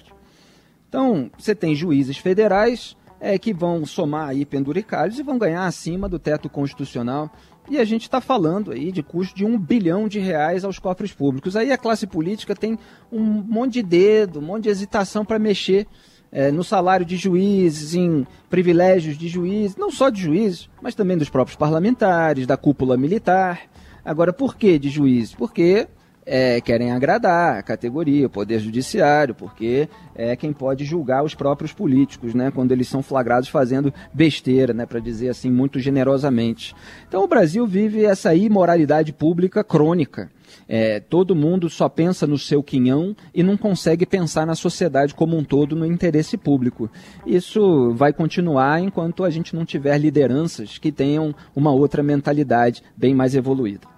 Então, 0.89 1.29
você 1.37 1.53
tem 1.53 1.75
juízes 1.75 2.17
federais 2.17 2.97
é, 3.19 3.37
que 3.37 3.53
vão 3.53 3.85
somar 3.85 4.29
aí 4.29 4.43
penduricalhos 4.43 5.19
e 5.19 5.23
vão 5.23 5.37
ganhar 5.37 5.65
acima 5.65 6.09
do 6.09 6.17
teto 6.17 6.49
constitucional. 6.49 7.31
E 7.69 7.77
a 7.77 7.85
gente 7.85 8.03
está 8.03 8.19
falando 8.19 8.71
aí 8.71 8.91
de 8.91 9.03
custo 9.03 9.35
de 9.35 9.45
um 9.45 9.57
bilhão 9.57 10.07
de 10.07 10.19
reais 10.19 10.63
aos 10.63 10.79
cofres 10.79 11.13
públicos. 11.13 11.55
Aí 11.55 11.71
a 11.71 11.77
classe 11.77 12.07
política 12.07 12.55
tem 12.55 12.77
um 13.11 13.21
monte 13.21 13.73
de 13.73 13.83
dedo, 13.83 14.39
um 14.39 14.43
monte 14.43 14.63
de 14.63 14.69
hesitação 14.69 15.23
para 15.23 15.39
mexer 15.39 15.87
é, 16.31 16.51
no 16.51 16.63
salário 16.63 17.05
de 17.05 17.17
juízes, 17.17 17.95
em 17.95 18.25
privilégios 18.49 19.17
de 19.17 19.27
juízes, 19.27 19.77
não 19.77 19.91
só 19.91 20.09
de 20.09 20.21
juízes, 20.21 20.69
mas 20.81 20.93
também 20.93 21.17
dos 21.17 21.29
próprios 21.29 21.55
parlamentares, 21.55 22.45
da 22.45 22.57
cúpula 22.57 22.97
militar. 22.97 23.61
Agora, 24.05 24.31
por 24.31 24.55
que 24.55 24.77
de 24.77 24.89
juízes? 24.89 25.33
Porque 25.33 25.87
é, 26.25 26.59
querem 26.59 26.91
agradar 26.91 27.57
a 27.57 27.63
categoria, 27.63 28.25
o 28.25 28.29
poder 28.29 28.59
judiciário, 28.59 29.35
porque 29.35 29.87
é 30.15 30.35
quem 30.35 30.51
pode 30.51 30.83
julgar 30.83 31.23
os 31.23 31.35
próprios 31.35 31.71
políticos, 31.71 32.33
né, 32.33 32.51
quando 32.51 32.71
eles 32.71 32.87
são 32.87 33.03
flagrados 33.03 33.47
fazendo 33.47 33.93
besteira, 34.13 34.73
né, 34.73 34.85
para 34.85 34.99
dizer 34.99 35.29
assim 35.29 35.51
muito 35.51 35.79
generosamente. 35.79 36.75
Então 37.07 37.23
o 37.23 37.27
Brasil 37.27 37.65
vive 37.67 38.03
essa 38.03 38.33
imoralidade 38.33 39.13
pública 39.13 39.63
crônica. 39.63 40.31
É, 40.67 40.99
todo 40.99 41.35
mundo 41.35 41.69
só 41.69 41.87
pensa 41.89 42.25
no 42.25 42.37
seu 42.37 42.63
quinhão 42.63 43.15
e 43.33 43.43
não 43.43 43.57
consegue 43.57 44.05
pensar 44.05 44.47
na 44.47 44.55
sociedade 44.55 45.13
como 45.13 45.37
um 45.37 45.43
todo 45.43 45.75
no 45.75 45.85
interesse 45.85 46.37
público. 46.37 46.89
Isso 47.25 47.91
vai 47.93 48.13
continuar 48.13 48.81
enquanto 48.81 49.23
a 49.23 49.29
gente 49.29 49.55
não 49.55 49.65
tiver 49.65 49.97
lideranças 49.97 50.77
que 50.77 50.91
tenham 50.91 51.35
uma 51.55 51.71
outra 51.71 52.01
mentalidade 52.01 52.81
bem 52.95 53.13
mais 53.13 53.35
evoluída. 53.35 53.94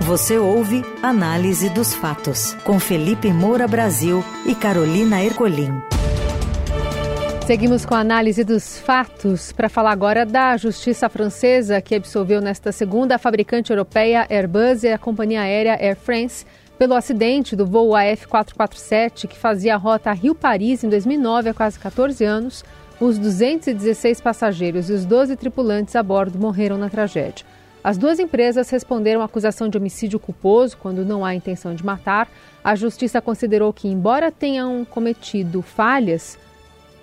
Você 0.00 0.36
ouve 0.38 0.82
Análise 1.02 1.70
dos 1.70 1.94
Fatos, 1.94 2.54
com 2.62 2.78
Felipe 2.78 3.32
Moura 3.32 3.66
Brasil 3.66 4.22
e 4.44 4.54
Carolina 4.54 5.22
Ercolim. 5.22 5.80
Seguimos 7.46 7.86
com 7.86 7.94
a 7.94 8.00
análise 8.00 8.44
dos 8.44 8.78
fatos 8.78 9.52
para 9.52 9.68
falar 9.68 9.92
agora 9.92 10.26
da 10.26 10.56
justiça 10.58 11.08
francesa 11.08 11.80
que 11.80 11.94
absolveu 11.94 12.42
nesta 12.42 12.70
segunda 12.70 13.14
a 13.14 13.18
fabricante 13.18 13.70
europeia 13.70 14.26
Airbus 14.28 14.82
e 14.82 14.88
a 14.88 14.98
companhia 14.98 15.40
aérea 15.40 15.78
Air 15.80 15.96
France 15.96 16.44
pelo 16.78 16.94
acidente 16.94 17.56
do 17.56 17.64
voo 17.64 17.92
AF447 17.92 19.26
que 19.26 19.38
fazia 19.38 19.74
a 19.74 19.78
rota 19.78 20.12
Rio-Paris 20.12 20.84
em 20.84 20.88
2009 20.90 21.50
há 21.50 21.54
quase 21.54 21.78
14 21.78 22.24
anos. 22.24 22.64
Os 23.00 23.18
216 23.18 24.20
passageiros 24.20 24.88
e 24.88 24.92
os 24.92 25.04
12 25.04 25.36
tripulantes 25.36 25.96
a 25.96 26.02
bordo 26.02 26.38
morreram 26.38 26.76
na 26.76 26.90
tragédia. 26.90 27.44
As 27.84 27.98
duas 27.98 28.18
empresas 28.18 28.70
responderam 28.70 29.20
à 29.20 29.26
acusação 29.26 29.68
de 29.68 29.76
homicídio 29.76 30.18
culposo 30.18 30.74
quando 30.78 31.04
não 31.04 31.22
há 31.22 31.34
intenção 31.34 31.74
de 31.74 31.84
matar. 31.84 32.30
A 32.64 32.74
justiça 32.74 33.20
considerou 33.20 33.74
que, 33.74 33.86
embora 33.86 34.32
tenham 34.32 34.86
cometido 34.86 35.60
falhas, 35.60 36.38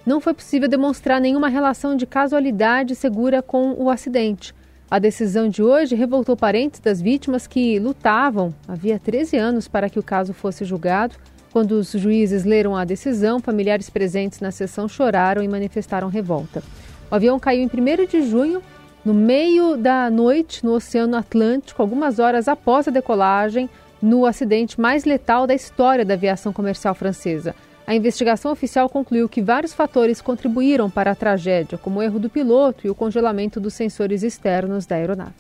não 0.04 0.20
foi 0.20 0.34
possível 0.34 0.68
demonstrar 0.68 1.22
nenhuma 1.22 1.50
relação 1.50 1.96
de 1.96 2.08
casualidade 2.08 2.96
segura 2.96 3.44
com 3.44 3.74
o 3.74 3.92
acidente. 3.92 4.56
A 4.90 4.98
decisão 4.98 5.48
de 5.48 5.62
hoje 5.62 5.94
revoltou 5.94 6.36
parentes 6.36 6.80
das 6.80 7.00
vítimas 7.00 7.46
que 7.46 7.78
lutavam 7.78 8.52
havia 8.68 8.98
13 8.98 9.38
anos 9.38 9.68
para 9.68 9.88
que 9.88 10.00
o 10.00 10.04
caso 10.04 10.34
fosse 10.34 10.66
julgado. 10.66 11.16
Quando 11.54 11.74
os 11.74 11.92
juízes 11.92 12.44
leram 12.44 12.76
a 12.76 12.84
decisão, 12.84 13.40
familiares 13.40 13.88
presentes 13.88 14.40
na 14.40 14.50
sessão 14.50 14.88
choraram 14.88 15.44
e 15.44 15.48
manifestaram 15.48 16.08
revolta. 16.08 16.64
O 17.12 17.14
avião 17.14 17.40
caiu 17.40 17.62
em 17.62 17.68
1 17.68 18.06
de 18.08 18.28
junho, 18.28 18.64
no 19.04 19.14
meio 19.14 19.76
da 19.76 20.10
noite, 20.10 20.64
no 20.64 20.74
Oceano 20.74 21.18
Atlântico, 21.18 21.82
algumas 21.82 22.20
horas 22.20 22.48
após 22.48 22.88
a 22.88 22.92
decolagem, 22.92 23.70
no 24.02 24.26
acidente 24.26 24.80
mais 24.80 25.06
letal 25.06 25.46
da 25.46 25.54
história 25.54 26.06
da 26.06 26.14
aviação 26.14 26.54
comercial 26.54 26.94
francesa. 26.96 27.56
A 27.86 27.96
investigação 27.96 28.52
oficial 28.52 28.88
concluiu 28.88 29.28
que 29.28 29.42
vários 29.42 29.74
fatores 29.74 30.22
contribuíram 30.22 30.90
para 30.90 31.12
a 31.12 31.16
tragédia, 31.16 31.78
como 31.78 32.00
o 32.00 32.04
erro 32.04 32.20
do 32.20 32.30
piloto 32.30 32.86
e 32.86 32.90
o 32.90 32.96
congelamento 32.96 33.60
dos 33.60 33.74
sensores 33.74 34.24
externos 34.24 34.86
da 34.86 34.96
aeronave. 34.96 35.34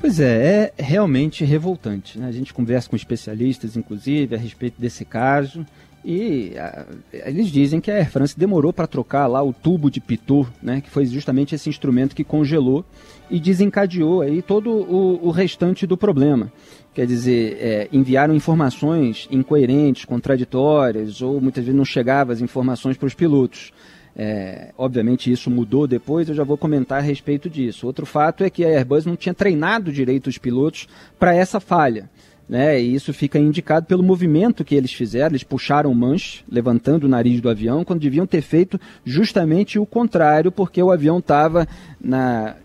Pois 0.00 0.18
é, 0.18 0.72
é 0.78 0.82
realmente 0.82 1.44
revoltante. 1.44 2.18
Né? 2.18 2.26
A 2.26 2.32
gente 2.32 2.54
conversa 2.54 2.88
com 2.88 2.96
especialistas, 2.96 3.76
inclusive, 3.76 4.34
a 4.34 4.38
respeito 4.38 4.80
desse 4.80 5.04
caso. 5.04 5.66
E 6.04 6.54
a, 6.56 6.86
eles 7.12 7.48
dizem 7.48 7.80
que 7.80 7.90
a 7.90 7.94
Air 7.94 8.10
France 8.10 8.38
demorou 8.38 8.72
para 8.72 8.86
trocar 8.86 9.26
lá 9.26 9.42
o 9.42 9.52
tubo 9.52 9.90
de 9.90 10.00
pitot, 10.00 10.48
né, 10.62 10.80
que 10.80 10.88
foi 10.88 11.04
justamente 11.04 11.54
esse 11.54 11.68
instrumento 11.68 12.16
que 12.16 12.24
congelou 12.24 12.84
e 13.30 13.38
desencadeou 13.38 14.22
aí 14.22 14.40
todo 14.40 14.70
o, 14.70 15.26
o 15.26 15.30
restante 15.30 15.86
do 15.86 15.96
problema. 15.96 16.50
Quer 16.94 17.06
dizer, 17.06 17.58
é, 17.60 17.88
enviaram 17.92 18.34
informações 18.34 19.28
incoerentes, 19.30 20.04
contraditórias, 20.04 21.20
ou 21.20 21.40
muitas 21.40 21.64
vezes 21.64 21.76
não 21.76 21.84
chegavam 21.84 22.32
as 22.32 22.40
informações 22.40 22.96
para 22.96 23.06
os 23.06 23.14
pilotos. 23.14 23.72
É, 24.16 24.72
obviamente 24.76 25.30
isso 25.30 25.48
mudou 25.50 25.86
depois, 25.86 26.28
eu 26.28 26.34
já 26.34 26.42
vou 26.42 26.58
comentar 26.58 26.98
a 26.98 27.02
respeito 27.02 27.48
disso. 27.48 27.86
Outro 27.86 28.04
fato 28.04 28.42
é 28.42 28.50
que 28.50 28.64
a 28.64 28.68
Airbus 28.68 29.06
não 29.06 29.16
tinha 29.16 29.34
treinado 29.34 29.92
direito 29.92 30.26
os 30.26 30.38
pilotos 30.38 30.88
para 31.18 31.34
essa 31.34 31.60
falha. 31.60 32.10
Né? 32.50 32.82
E 32.82 32.96
isso 32.96 33.14
fica 33.14 33.38
indicado 33.38 33.86
pelo 33.86 34.02
movimento 34.02 34.64
que 34.64 34.74
eles 34.74 34.92
fizeram. 34.92 35.28
Eles 35.28 35.44
puxaram 35.44 35.88
o 35.88 35.94
manche, 35.94 36.42
levantando 36.50 37.04
o 37.04 37.08
nariz 37.08 37.40
do 37.40 37.48
avião, 37.48 37.84
quando 37.84 38.00
deviam 38.00 38.26
ter 38.26 38.42
feito 38.42 38.78
justamente 39.04 39.78
o 39.78 39.86
contrário, 39.86 40.50
porque 40.50 40.82
o 40.82 40.90
avião 40.90 41.20
estava, 41.20 41.68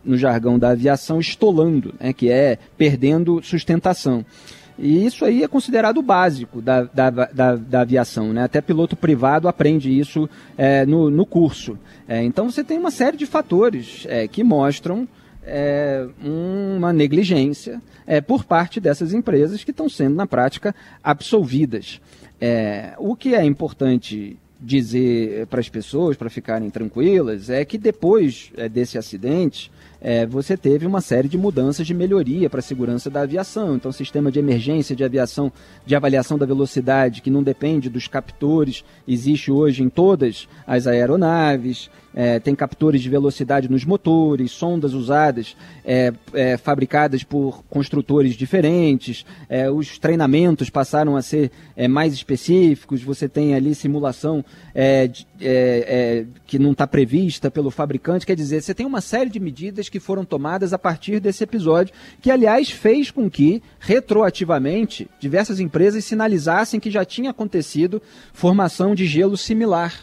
no 0.04 0.18
jargão 0.18 0.58
da 0.58 0.72
aviação, 0.72 1.20
estolando, 1.20 1.94
né? 2.00 2.12
que 2.14 2.32
é 2.32 2.58
perdendo 2.76 3.44
sustentação. 3.44 4.26
E 4.78 5.06
isso 5.06 5.24
aí 5.24 5.44
é 5.44 5.48
considerado 5.48 6.02
básico 6.02 6.64
da, 6.64 6.82
da, 6.86 7.10
da, 7.12 7.56
da 7.56 7.82
aviação, 7.82 8.34
né? 8.34 8.44
Até 8.44 8.60
piloto 8.60 8.94
privado 8.94 9.48
aprende 9.48 9.90
isso 9.98 10.30
é, 10.58 10.86
no, 10.86 11.10
no 11.10 11.26
curso. 11.26 11.78
É, 12.08 12.22
então 12.24 12.52
você 12.52 12.62
tem 12.62 12.78
uma 12.78 12.92
série 12.92 13.16
de 13.16 13.26
fatores 13.26 14.06
é, 14.10 14.28
que 14.28 14.44
mostram 14.44 15.08
é, 15.46 16.08
uma 16.22 16.92
negligência 16.92 17.82
é, 18.06 18.20
por 18.22 18.44
parte 18.44 18.80
dessas 18.80 19.14
empresas 19.14 19.64
que 19.64 19.72
estão 19.72 19.88
sendo, 19.88 20.16
na 20.16 20.28
prática, 20.28 20.76
absolvidas. 21.04 22.02
É, 22.40 22.94
o 22.98 23.16
que 23.16 23.34
é 23.36 23.44
importante 23.44 24.38
dizer 24.60 25.48
para 25.48 25.60
as 25.60 25.70
pessoas, 25.70 26.18
para 26.18 26.30
ficarem 26.30 26.70
tranquilas, 26.70 27.50
é 27.50 27.64
que 27.64 27.78
depois 27.78 28.52
é, 28.58 28.68
desse 28.68 28.98
acidente, 28.98 29.72
é, 30.08 30.24
você 30.24 30.56
teve 30.56 30.86
uma 30.86 31.02
série 31.02 31.28
de 31.28 31.36
mudanças 31.36 31.88
de 31.88 31.92
melhoria 31.92 32.48
para 32.48 32.60
a 32.60 32.62
segurança 32.64 33.10
da 33.10 33.22
aviação. 33.22 33.76
Então, 33.76 33.92
sistema 33.92 34.32
de 34.32 34.38
emergência 34.38 34.96
de 34.96 35.04
aviação, 35.04 35.52
de 35.84 35.96
avaliação 35.96 36.38
da 36.38 36.46
velocidade, 36.46 37.24
que 37.24 37.32
não 37.32 37.42
depende 37.42 37.90
dos 37.90 38.08
captores, 38.08 38.86
existe 39.08 39.52
hoje 39.52 39.82
em 39.82 39.90
todas 39.90 40.48
as 40.68 40.86
aeronaves. 40.86 41.90
É, 42.18 42.40
tem 42.40 42.56
captores 42.56 43.02
de 43.02 43.10
velocidade 43.10 43.70
nos 43.70 43.84
motores, 43.84 44.52
sondas 44.52 44.94
usadas, 44.94 45.54
é, 45.84 46.14
é, 46.34 46.56
fabricadas 46.56 47.26
por 47.26 47.62
construtores 47.70 48.36
diferentes, 48.36 49.26
é, 49.50 49.70
os 49.70 50.00
treinamentos 50.00 50.70
passaram 50.70 51.18
a 51.18 51.22
ser 51.22 51.52
é, 51.76 51.90
mais 51.90 52.14
específicos, 52.14 53.04
você 53.04 53.28
tem 53.28 53.54
ali 53.54 53.76
simulação 53.76 54.46
é, 54.74 55.12
que 56.48 56.58
não 56.58 56.72
está 56.72 56.88
prevista 56.88 57.52
pelo 57.52 57.70
fabricante, 57.70 58.26
quer 58.26 58.36
dizer, 58.38 58.62
você 58.62 58.74
tem 58.74 58.86
uma 58.86 59.02
série 59.02 59.30
de 59.30 59.40
medidas 59.40 59.90
que 59.90 59.95
foram 60.00 60.26
tomadas 60.26 60.74
a 60.74 60.78
partir 60.78 61.20
desse 61.20 61.44
episódio, 61.44 61.94
que 62.22 62.32
aliás 62.32 62.70
fez 62.70 63.12
com 63.12 63.30
que, 63.30 63.62
retroativamente, 63.80 65.10
diversas 65.20 65.60
empresas 65.60 66.06
sinalizassem 66.06 66.80
que 66.80 66.92
já 66.92 67.06
tinha 67.06 67.32
acontecido 67.32 68.02
formação 68.34 68.96
de 68.96 69.06
gelo 69.06 69.38
similar 69.38 69.94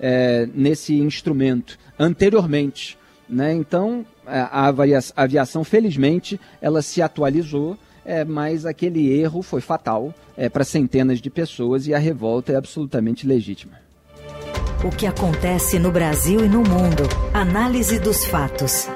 é, 0.00 0.48
nesse 0.54 0.94
instrumento 0.94 1.78
anteriormente. 1.98 2.98
Né? 3.28 3.52
Então, 3.52 4.04
é, 4.26 4.40
a, 4.40 4.72
a 5.16 5.22
aviação, 5.22 5.64
felizmente, 5.64 6.38
ela 6.60 6.82
se 6.82 7.00
atualizou, 7.00 7.78
é, 8.04 8.24
mas 8.24 8.66
aquele 8.66 9.12
erro 9.12 9.42
foi 9.42 9.60
fatal 9.60 10.12
é, 10.36 10.48
para 10.48 10.64
centenas 10.64 11.20
de 11.20 11.30
pessoas 11.30 11.86
e 11.86 11.94
a 11.94 11.98
revolta 11.98 12.52
é 12.52 12.56
absolutamente 12.56 13.26
legítima. 13.26 13.80
O 14.84 14.90
que 14.90 15.06
acontece 15.06 15.78
no 15.78 15.92
Brasil 15.92 16.44
e 16.44 16.48
no 16.48 16.58
mundo. 16.58 17.04
Análise 17.32 18.00
dos 18.00 18.24
fatos. 18.24 18.88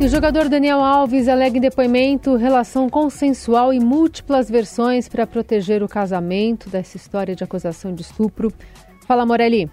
E 0.00 0.06
o 0.06 0.08
jogador 0.08 0.48
Daniel 0.48 0.80
Alves 0.80 1.28
alega 1.28 1.58
em 1.58 1.60
depoimento 1.60 2.36
relação 2.36 2.88
consensual 2.88 3.72
e 3.72 3.78
múltiplas 3.78 4.50
versões 4.50 5.08
para 5.08 5.26
proteger 5.26 5.82
o 5.82 5.88
casamento 5.88 6.68
dessa 6.68 6.96
história 6.96 7.36
de 7.36 7.44
acusação 7.44 7.94
de 7.94 8.02
estupro. 8.02 8.52
Fala, 9.06 9.24
Morelli. 9.24 9.70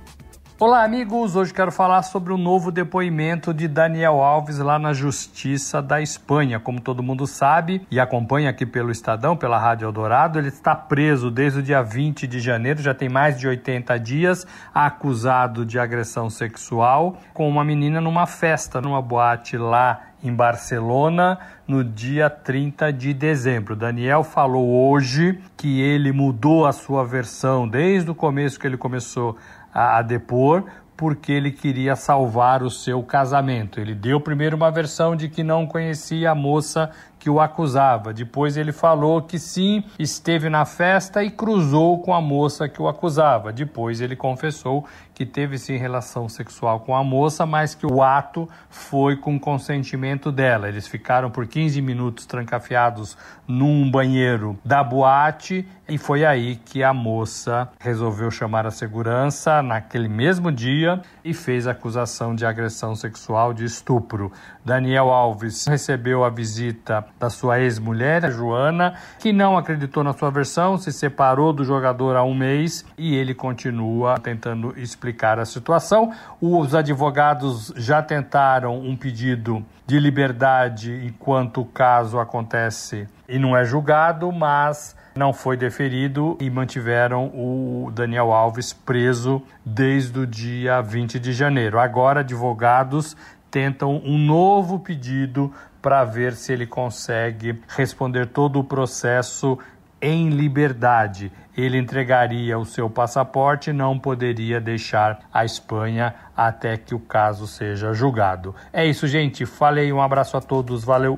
Olá, 0.61 0.83
amigos. 0.83 1.37
Hoje 1.37 1.53
quero 1.53 1.71
falar 1.71 2.01
sobre 2.03 2.33
o 2.33 2.37
novo 2.37 2.69
depoimento 2.69 3.53
de 3.53 3.65
Daniel 3.65 4.21
Alves 4.21 4.59
lá 4.59 4.77
na 4.77 4.91
Justiça 4.91 5.81
da 5.81 6.01
Espanha. 6.01 6.59
Como 6.59 6.81
todo 6.81 7.01
mundo 7.01 7.25
sabe 7.25 7.87
e 7.89 7.97
acompanha 7.97 8.49
aqui 8.49 8.65
pelo 8.65 8.91
Estadão, 8.91 9.37
pela 9.37 9.57
Rádio 9.57 9.85
Eldorado, 9.85 10.37
ele 10.37 10.49
está 10.49 10.75
preso 10.75 11.31
desde 11.31 11.59
o 11.59 11.63
dia 11.63 11.81
20 11.81 12.27
de 12.27 12.41
janeiro, 12.41 12.81
já 12.81 12.93
tem 12.93 13.07
mais 13.07 13.39
de 13.39 13.47
80 13.47 13.97
dias, 13.99 14.45
acusado 14.73 15.65
de 15.65 15.79
agressão 15.79 16.29
sexual 16.29 17.15
com 17.33 17.47
uma 17.47 17.63
menina 17.63 18.01
numa 18.01 18.27
festa, 18.27 18.81
numa 18.81 19.01
boate 19.01 19.55
lá 19.55 20.08
em 20.23 20.33
Barcelona 20.33 21.39
no 21.67 21.83
dia 21.83 22.29
30 22.29 22.91
de 22.91 23.13
dezembro. 23.13 23.75
Daniel 23.75 24.23
falou 24.23 24.89
hoje 24.89 25.39
que 25.55 25.81
ele 25.81 26.11
mudou 26.11 26.65
a 26.65 26.71
sua 26.71 27.05
versão 27.05 27.67
desde 27.67 28.09
o 28.11 28.15
começo 28.15 28.59
que 28.59 28.67
ele 28.67 28.77
começou 28.77 29.37
a, 29.73 29.97
a 29.97 30.01
depor, 30.01 30.65
porque 30.97 31.31
ele 31.31 31.51
queria 31.51 31.95
salvar 31.95 32.61
o 32.61 32.69
seu 32.69 33.01
casamento. 33.01 33.79
Ele 33.79 33.95
deu 33.95 34.19
primeiro 34.19 34.57
uma 34.57 34.69
versão 34.69 35.15
de 35.15 35.29
que 35.29 35.43
não 35.43 35.65
conhecia 35.65 36.31
a 36.31 36.35
moça 36.35 36.91
que 37.19 37.29
o 37.29 37.39
acusava. 37.39 38.13
Depois 38.13 38.55
ele 38.55 38.71
falou 38.71 39.21
que 39.21 39.37
sim, 39.37 39.83
esteve 39.99 40.49
na 40.49 40.65
festa 40.65 41.23
e 41.23 41.29
cruzou 41.29 42.01
com 42.01 42.13
a 42.13 42.21
moça 42.21 42.69
que 42.69 42.81
o 42.81 42.87
acusava. 42.87 43.51
Depois 43.51 43.99
ele 43.99 44.15
confessou 44.15 44.85
que 45.13 45.25
teve 45.25 45.57
sim 45.57 45.75
relação 45.75 46.29
sexual 46.29 46.79
com 46.79 46.95
a 46.95 47.03
moça, 47.03 47.45
mas 47.45 47.75
que 47.75 47.85
o 47.85 48.01
ato 48.01 48.47
foi 48.69 49.17
com 49.17 49.37
consentimento 49.37 50.31
dela. 50.31 50.69
Eles 50.69 50.87
ficaram 50.87 51.29
por 51.29 51.45
15 51.45 51.81
minutos 51.81 52.25
trancafiados 52.25 53.17
num 53.45 53.91
banheiro 53.91 54.57
da 54.63 54.81
boate 54.81 55.67
e 55.89 55.97
foi 55.97 56.23
aí 56.23 56.55
que 56.55 56.83
a 56.83 56.93
moça 56.93 57.67
resolveu 57.81 58.31
chamar 58.31 58.65
a 58.65 58.71
segurança 58.71 59.61
naquele 59.61 60.07
mesmo 60.07 60.53
dia 60.53 61.01
e 61.21 61.33
fez 61.33 61.67
acusação 61.67 62.33
de 62.33 62.45
agressão 62.45 62.95
sexual 62.95 63.53
de 63.53 63.65
estupro. 63.65 64.31
Daniel 64.63 65.09
Alves 65.09 65.65
recebeu 65.65 66.23
a 66.23 66.29
visita 66.29 67.05
da 67.19 67.29
sua 67.29 67.59
ex-mulher, 67.59 68.31
Joana, 68.31 68.93
que 69.19 69.33
não 69.33 69.57
acreditou 69.57 70.03
na 70.03 70.13
sua 70.13 70.31
versão, 70.31 70.77
se 70.77 70.91
separou 70.91 71.51
do 71.51 71.65
jogador 71.65 72.15
há 72.15 72.23
um 72.23 72.33
mês 72.33 72.85
e 72.97 73.15
ele 73.15 73.33
continua 73.33 74.17
tentando 74.17 74.73
explicar 74.77 75.37
a 75.37 75.45
situação. 75.45 76.13
Os 76.39 76.73
advogados 76.73 77.73
já 77.75 78.01
tentaram 78.01 78.79
um 78.79 78.95
pedido 78.95 79.65
de 79.85 79.99
liberdade 79.99 81.05
enquanto 81.05 81.61
o 81.61 81.65
caso 81.65 82.19
acontece 82.19 83.07
e 83.27 83.37
não 83.37 83.55
é 83.57 83.65
julgado, 83.65 84.31
mas 84.31 84.95
não 85.15 85.33
foi 85.33 85.57
deferido 85.57 86.37
e 86.39 86.49
mantiveram 86.49 87.25
o 87.27 87.91
Daniel 87.93 88.31
Alves 88.31 88.71
preso 88.71 89.41
desde 89.65 90.19
o 90.19 90.27
dia 90.27 90.81
20 90.81 91.19
de 91.19 91.33
janeiro. 91.33 91.79
Agora, 91.79 92.21
advogados 92.21 93.17
tentam 93.51 94.01
um 94.05 94.17
novo 94.17 94.79
pedido 94.79 95.51
para 95.81 96.03
ver 96.03 96.33
se 96.33 96.53
ele 96.53 96.65
consegue 96.65 97.59
responder 97.67 98.27
todo 98.27 98.59
o 98.59 98.63
processo 98.63 99.57
em 100.01 100.29
liberdade. 100.29 101.31
Ele 101.55 101.77
entregaria 101.77 102.57
o 102.57 102.65
seu 102.65 102.89
passaporte 102.89 103.69
e 103.69 103.73
não 103.73 103.99
poderia 103.99 104.61
deixar 104.61 105.19
a 105.33 105.43
Espanha 105.43 106.15
até 106.35 106.77
que 106.77 106.95
o 106.95 106.99
caso 106.99 107.45
seja 107.47 107.93
julgado. 107.93 108.55
É 108.71 108.85
isso, 108.85 109.07
gente. 109.07 109.45
Falei, 109.45 109.91
um 109.91 110.01
abraço 110.01 110.37
a 110.37 110.41
todos, 110.41 110.83
valeu. 110.83 111.17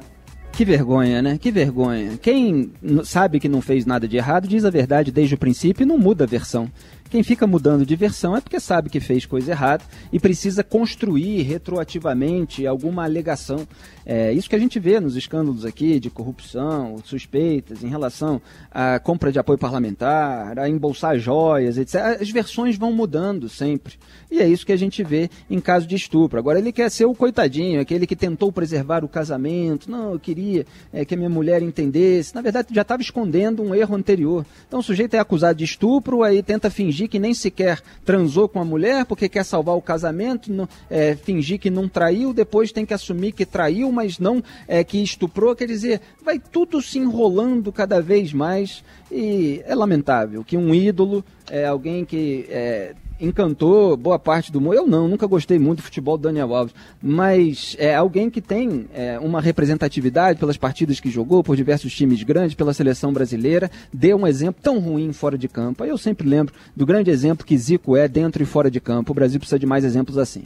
Que 0.52 0.66
vergonha, 0.66 1.22
né? 1.22 1.38
Que 1.38 1.52
vergonha. 1.52 2.18
Quem 2.18 2.74
sabe 3.04 3.40
que 3.40 3.48
não 3.48 3.62
fez 3.62 3.86
nada 3.86 4.08
de 4.08 4.18
errado 4.18 4.48
diz 4.48 4.66
a 4.66 4.70
verdade 4.70 5.12
desde 5.12 5.36
o 5.36 5.38
princípio 5.38 5.84
e 5.84 5.88
não 5.88 5.98
muda 5.98 6.24
a 6.24 6.28
versão. 6.28 6.70
Quem 7.12 7.24
fica 7.24 7.46
mudando 7.46 7.86
de 7.86 7.94
versão 7.94 8.38
é 8.38 8.40
porque 8.40 8.58
sabe 8.58 8.90
que 8.90 9.02
fez 9.02 9.26
coisa 9.26 9.52
errada 9.52 9.84
e 10.14 10.20
precisa 10.20 10.64
construir 10.64 11.42
retroativamente 11.42 12.66
alguma 12.66 13.04
alegação. 13.04 13.68
É 14.06 14.32
isso 14.32 14.50
que 14.50 14.56
a 14.56 14.60
gente 14.60 14.80
vê 14.80 14.98
nos 14.98 15.18
escândalos 15.18 15.66
aqui 15.66 16.00
de 16.00 16.10
corrupção, 16.10 16.96
suspeitas 17.04 17.84
em 17.84 17.90
relação 17.90 18.42
à 18.72 18.98
compra 18.98 19.30
de 19.30 19.38
apoio 19.38 19.60
parlamentar, 19.60 20.58
a 20.58 20.70
embolsar 20.70 21.20
joias, 21.20 21.78
etc. 21.78 22.22
As 22.22 22.30
versões 22.30 22.78
vão 22.78 22.94
mudando 22.94 23.50
sempre. 23.50 23.96
E 24.32 24.40
é 24.40 24.48
isso 24.48 24.66
que 24.66 24.72
a 24.72 24.78
gente 24.78 25.04
vê 25.04 25.30
em 25.50 25.60
caso 25.60 25.86
de 25.86 25.98
estupro. 25.98 26.40
Agora, 26.40 26.60
ele 26.60 26.72
quer 26.72 26.90
ser 26.90 27.04
o 27.04 27.14
coitadinho, 27.14 27.82
aquele 27.82 28.08
que 28.08 28.16
tentou 28.16 28.54
preservar 28.54 29.04
o 29.04 29.10
casamento. 29.10 29.92
Não, 29.92 30.14
eu 30.14 30.20
queria 30.20 30.66
é, 30.94 31.04
que 31.04 31.14
a 31.14 31.18
minha 31.18 31.30
mulher 31.30 31.62
entendesse. 31.62 32.34
Na 32.34 32.42
verdade, 32.42 32.70
já 32.74 32.84
estava 32.84 33.02
escondendo 33.02 33.62
um 33.62 33.76
erro 33.76 33.96
anterior. 33.96 34.46
Então, 34.66 34.80
o 34.80 34.84
sujeito 34.84 35.14
é 35.16 35.20
acusado 35.20 35.58
de 35.58 35.66
estupro, 35.66 36.24
aí 36.24 36.42
tenta 36.42 36.70
fingir 36.70 37.01
que 37.08 37.20
nem 37.20 37.34
sequer 37.34 37.82
transou 38.06 38.48
com 38.48 38.60
a 38.60 38.66
mulher 38.66 39.06
porque 39.06 39.30
quer 39.30 39.44
salvar 39.44 39.76
o 39.76 39.82
casamento, 39.82 40.52
não, 40.52 40.68
é, 40.90 41.16
fingir 41.16 41.60
que 41.60 41.70
não 41.70 41.88
traiu, 41.88 42.34
depois 42.34 42.72
tem 42.72 42.86
que 42.86 42.94
assumir 42.94 43.32
que 43.32 43.46
traiu, 43.46 43.92
mas 43.92 44.20
não 44.20 44.44
é, 44.68 44.84
que 44.84 45.02
estuprou. 45.02 45.56
Quer 45.56 45.68
dizer, 45.68 46.02
vai 46.24 46.40
tudo 46.40 46.82
se 46.82 47.00
enrolando 47.00 47.72
cada 47.72 48.02
vez 48.02 48.34
mais 48.34 48.84
e 49.12 49.62
é 49.66 49.76
lamentável 49.76 50.44
que 50.44 50.58
um 50.58 50.74
ídolo, 50.74 51.24
é, 51.50 51.66
alguém 51.66 52.06
que 52.06 52.46
é, 52.50 52.96
encantou 53.22 53.96
boa 53.96 54.18
parte 54.18 54.52
do 54.52 54.60
mundo. 54.60 54.74
Eu 54.74 54.88
não, 54.88 55.08
nunca 55.08 55.28
gostei 55.28 55.60
muito 55.60 55.80
do 55.80 55.84
futebol 55.84 56.18
do 56.18 56.24
Daniel 56.24 56.54
Alves, 56.54 56.74
mas 57.02 57.76
é 57.80 57.96
alguém 57.96 58.30
que 58.30 58.42
tem 58.42 58.88
é, 58.94 59.20
uma 59.20 59.40
representatividade 59.40 60.40
pelas 60.40 60.58
partidas 60.58 61.00
que 61.00 61.10
jogou, 61.10 61.44
por 61.44 61.56
diversos 61.56 61.94
times 61.94 62.24
grandes, 62.24 62.56
pela 62.56 62.74
seleção 62.74 63.14
brasileira, 63.14 63.70
deu 63.94 64.18
um 64.18 64.28
exemplo 64.28 64.62
tão 64.62 64.80
ruim 64.80 65.14
fora 65.14 65.38
de 65.38 65.48
campo. 65.48 65.86
Eu 65.86 65.98
sempre 65.98 66.28
lembro 66.28 66.54
do 66.76 66.86
grande 66.86 67.12
exemplo 67.12 67.46
que 67.46 67.58
Zico 67.58 67.96
é 67.96 68.08
dentro 68.08 68.42
e 68.42 68.46
fora 68.46 68.72
de 68.72 68.80
campo. 68.80 69.12
O 69.12 69.16
Brasil 69.16 69.40
precisa 69.40 69.60
de 69.60 69.66
mais 69.66 69.84
exemplos 69.84 70.18
assim. 70.18 70.44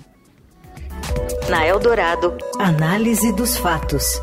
Na 1.49 1.65
Eldorado, 1.65 2.35
análise 2.59 3.31
dos 3.31 3.55
fatos. 3.55 4.19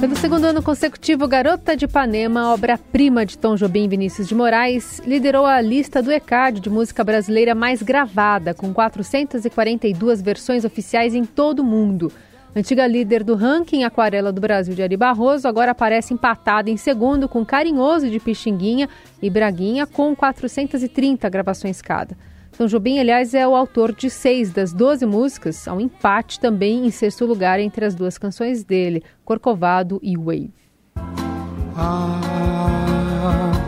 Pelo 0.00 0.14
segundo 0.14 0.44
ano 0.44 0.62
consecutivo, 0.62 1.26
Garota 1.26 1.76
de 1.76 1.86
Ipanema, 1.86 2.54
obra-prima 2.54 3.26
de 3.26 3.36
Tom 3.36 3.56
Jobim 3.56 3.88
Vinícius 3.88 4.28
de 4.28 4.34
Moraes, 4.34 5.00
liderou 5.04 5.44
a 5.44 5.60
lista 5.60 6.00
do 6.00 6.12
ECAD 6.12 6.60
de 6.60 6.70
música 6.70 7.02
brasileira 7.02 7.52
mais 7.52 7.82
gravada, 7.82 8.54
com 8.54 8.72
442 8.72 10.22
versões 10.22 10.64
oficiais 10.64 11.16
em 11.16 11.24
todo 11.24 11.60
o 11.60 11.64
mundo. 11.64 12.12
Antiga 12.54 12.86
líder 12.86 13.24
do 13.24 13.34
ranking 13.34 13.82
Aquarela 13.82 14.30
do 14.30 14.40
Brasil 14.40 14.72
de 14.72 14.84
Ari 14.84 14.96
Barroso, 14.96 15.48
agora 15.48 15.72
aparece 15.72 16.14
empatada 16.14 16.70
em 16.70 16.76
segundo 16.76 17.28
com 17.28 17.44
Carinhoso 17.44 18.08
de 18.08 18.20
Pixinguinha 18.20 18.88
e 19.20 19.28
Braguinha, 19.28 19.84
com 19.84 20.14
430 20.14 21.28
gravações 21.28 21.82
cada. 21.82 22.16
Tom 22.58 22.66
Jobim, 22.66 22.98
aliás, 22.98 23.34
é 23.34 23.46
o 23.46 23.54
autor 23.54 23.92
de 23.92 24.10
seis 24.10 24.50
das 24.52 24.72
doze 24.72 25.06
músicas, 25.06 25.68
ao 25.68 25.80
empate 25.80 26.40
também 26.40 26.84
em 26.84 26.90
sexto 26.90 27.24
lugar 27.24 27.60
entre 27.60 27.84
as 27.84 27.94
duas 27.94 28.18
canções 28.18 28.64
dele, 28.64 29.04
Corcovado 29.24 30.00
e 30.02 30.16
Wave. 30.16 30.52
Ah, 31.76 32.20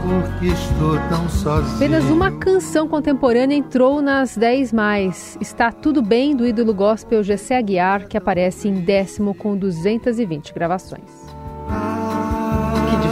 porque 0.02 0.46
estou 0.46 0.98
tão 1.08 1.28
sozinho. 1.28 1.76
Apenas 1.76 2.04
uma 2.06 2.32
canção 2.32 2.88
contemporânea 2.88 3.54
entrou 3.54 4.02
nas 4.02 4.36
10 4.36 4.72
mais. 4.72 5.38
Está 5.40 5.70
Tudo 5.70 6.02
Bem, 6.02 6.34
do 6.34 6.44
ídolo 6.44 6.74
gospel 6.74 7.22
Gessé 7.22 7.58
Aguiar, 7.58 8.08
que 8.08 8.16
aparece 8.16 8.66
em 8.66 8.80
décimo 8.80 9.36
com 9.36 9.56
220 9.56 10.52
gravações. 10.52 11.30
Que 11.68 12.09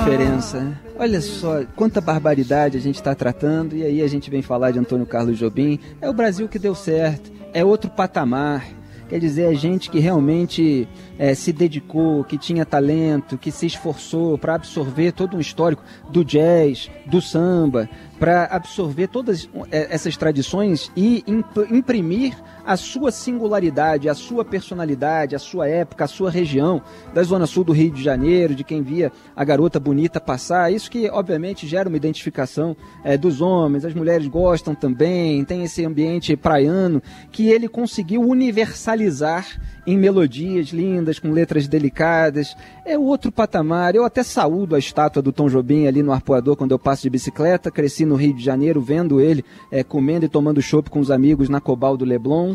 diferença, 0.08 0.60
né? 0.60 0.76
Olha 0.98 1.20
só 1.20 1.64
quanta 1.76 2.00
barbaridade 2.00 2.76
a 2.76 2.80
gente 2.80 2.96
está 2.96 3.14
tratando 3.14 3.76
e 3.76 3.84
aí 3.84 4.02
a 4.02 4.08
gente 4.08 4.30
vem 4.30 4.42
falar 4.42 4.70
de 4.70 4.78
Antônio 4.78 5.06
Carlos 5.06 5.38
Jobim. 5.38 5.78
É 6.00 6.08
o 6.08 6.14
Brasil 6.14 6.48
que 6.48 6.58
deu 6.58 6.74
certo, 6.74 7.30
é 7.52 7.64
outro 7.64 7.90
patamar. 7.90 8.66
Quer 9.08 9.18
dizer, 9.20 9.50
é 9.50 9.54
gente 9.54 9.88
que 9.88 9.98
realmente 9.98 10.86
é, 11.18 11.34
se 11.34 11.50
dedicou, 11.50 12.22
que 12.24 12.36
tinha 12.36 12.66
talento, 12.66 13.38
que 13.38 13.50
se 13.50 13.64
esforçou 13.64 14.36
para 14.36 14.54
absorver 14.54 15.12
todo 15.12 15.36
um 15.36 15.40
histórico 15.40 15.82
do 16.10 16.22
jazz, 16.22 16.90
do 17.06 17.22
samba, 17.22 17.88
para 18.18 18.44
absorver 18.44 19.08
todas 19.08 19.48
é, 19.70 19.94
essas 19.94 20.16
tradições 20.16 20.90
e 20.96 21.24
imprimir 21.70 22.34
a 22.64 22.76
sua 22.76 23.10
singularidade, 23.10 24.08
a 24.08 24.14
sua 24.14 24.44
personalidade, 24.44 25.34
a 25.34 25.38
sua 25.38 25.68
época, 25.68 26.04
a 26.04 26.08
sua 26.08 26.30
região, 26.30 26.82
da 27.14 27.22
zona 27.22 27.46
sul 27.46 27.64
do 27.64 27.72
Rio 27.72 27.90
de 27.90 28.02
Janeiro, 28.02 28.54
de 28.54 28.62
quem 28.62 28.82
via 28.82 29.10
a 29.34 29.44
garota 29.44 29.80
bonita 29.80 30.20
passar. 30.20 30.70
Isso 30.72 30.90
que, 30.90 31.08
obviamente, 31.08 31.66
gera 31.66 31.88
uma 31.88 31.96
identificação 31.96 32.76
é, 33.02 33.16
dos 33.16 33.40
homens, 33.40 33.84
as 33.84 33.94
mulheres 33.94 34.26
gostam 34.26 34.74
também, 34.74 35.44
tem 35.44 35.62
esse 35.62 35.84
ambiente 35.84 36.36
praiano 36.36 37.02
que 37.32 37.48
ele 37.48 37.68
conseguiu 37.68 38.20
universalizar 38.20 39.46
em 39.88 39.96
melodias 39.96 40.68
lindas, 40.68 41.18
com 41.18 41.30
letras 41.30 41.66
delicadas. 41.66 42.54
É 42.84 42.98
outro 42.98 43.32
patamar. 43.32 43.94
Eu 43.94 44.04
até 44.04 44.22
saúdo 44.22 44.74
a 44.74 44.78
estátua 44.78 45.22
do 45.22 45.32
Tom 45.32 45.48
Jobim 45.48 45.86
ali 45.86 46.02
no 46.02 46.12
Arpoador 46.12 46.56
quando 46.56 46.72
eu 46.72 46.78
passo 46.78 47.02
de 47.02 47.10
bicicleta. 47.10 47.70
Cresci 47.70 48.04
no 48.04 48.14
Rio 48.14 48.34
de 48.34 48.44
Janeiro 48.44 48.82
vendo 48.82 49.18
ele 49.18 49.42
é, 49.72 49.82
comendo 49.82 50.26
e 50.26 50.28
tomando 50.28 50.60
chopp 50.60 50.90
com 50.90 51.00
os 51.00 51.10
amigos 51.10 51.48
na 51.48 51.58
Cobal 51.58 51.96
do 51.96 52.04
Leblon. 52.04 52.54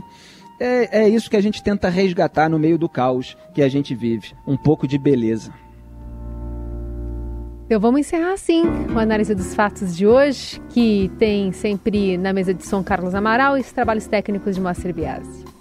É, 0.59 1.05
é 1.05 1.09
isso 1.09 1.27
que 1.27 1.35
a 1.35 1.41
gente 1.41 1.63
tenta 1.63 1.89
resgatar 1.89 2.47
no 2.47 2.59
meio 2.59 2.77
do 2.77 2.87
caos 2.87 3.35
que 3.51 3.63
a 3.63 3.67
gente 3.67 3.95
vive. 3.95 4.33
Um 4.45 4.55
pouco 4.55 4.87
de 4.87 4.99
beleza. 4.99 5.51
Então 7.65 7.79
vamos 7.79 8.01
encerrar 8.01 8.33
assim 8.33 8.63
o 8.93 8.99
análise 8.99 9.33
dos 9.33 9.55
fatos 9.55 9.97
de 9.97 10.05
hoje, 10.05 10.61
que 10.69 11.09
tem 11.17 11.51
sempre 11.51 12.15
na 12.15 12.31
mesa 12.31 12.53
de 12.53 12.63
som 12.63 12.83
Carlos 12.83 13.15
Amaral 13.15 13.57
e 13.57 13.61
os 13.61 13.71
trabalhos 13.71 14.05
técnicos 14.05 14.53
de 14.53 14.61
Moacir 14.61 14.93
Biasi. 14.93 15.52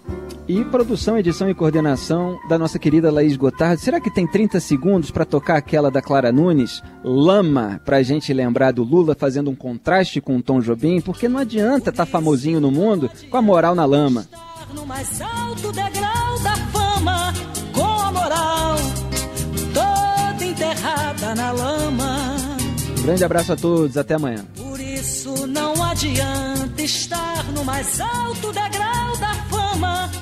E 0.48 0.64
produção, 0.64 1.16
edição 1.16 1.48
e 1.48 1.54
coordenação 1.54 2.38
da 2.48 2.58
nossa 2.58 2.76
querida 2.76 3.12
Laís 3.12 3.36
Gotardo. 3.36 3.80
Será 3.80 4.00
que 4.00 4.10
tem 4.10 4.26
30 4.26 4.58
segundos 4.58 5.10
para 5.10 5.24
tocar 5.24 5.56
aquela 5.56 5.88
da 5.88 6.02
Clara 6.02 6.32
Nunes? 6.32 6.82
Lama, 7.04 7.80
para 7.84 7.98
a 7.98 8.02
gente 8.02 8.32
lembrar 8.32 8.72
do 8.72 8.82
Lula 8.82 9.14
fazendo 9.14 9.50
um 9.50 9.54
contraste 9.54 10.20
com 10.20 10.36
o 10.36 10.42
Tom 10.42 10.60
Jobim, 10.60 11.00
porque 11.00 11.28
não 11.28 11.38
adianta 11.38 11.90
estar 11.90 12.04
tá 12.04 12.06
famosinho 12.06 12.60
no 12.60 12.72
mundo 12.72 13.08
com 13.30 13.36
a 13.36 13.42
moral 13.42 13.76
na 13.76 13.84
lama. 13.84 14.26
No 14.74 14.84
mais 14.84 15.20
alto 15.20 15.70
degrau 15.70 16.38
da 16.40 16.56
fama, 16.56 17.32
com 17.72 17.84
a 17.84 18.12
moral 18.12 18.76
toda 19.72 20.44
enterrada 20.44 21.34
na 21.36 21.52
lama. 21.52 22.46
Grande 23.02 23.24
abraço 23.24 23.52
a 23.52 23.56
todos, 23.56 23.96
até 23.96 24.14
amanhã. 24.14 24.44
Por 24.56 24.80
isso 24.80 25.46
não 25.46 25.84
adianta 25.84 26.82
estar 26.82 27.44
no 27.52 27.64
mais 27.64 28.00
alto 28.00 28.52
degrau 28.52 29.16
da 29.18 29.34
fama 29.48 30.21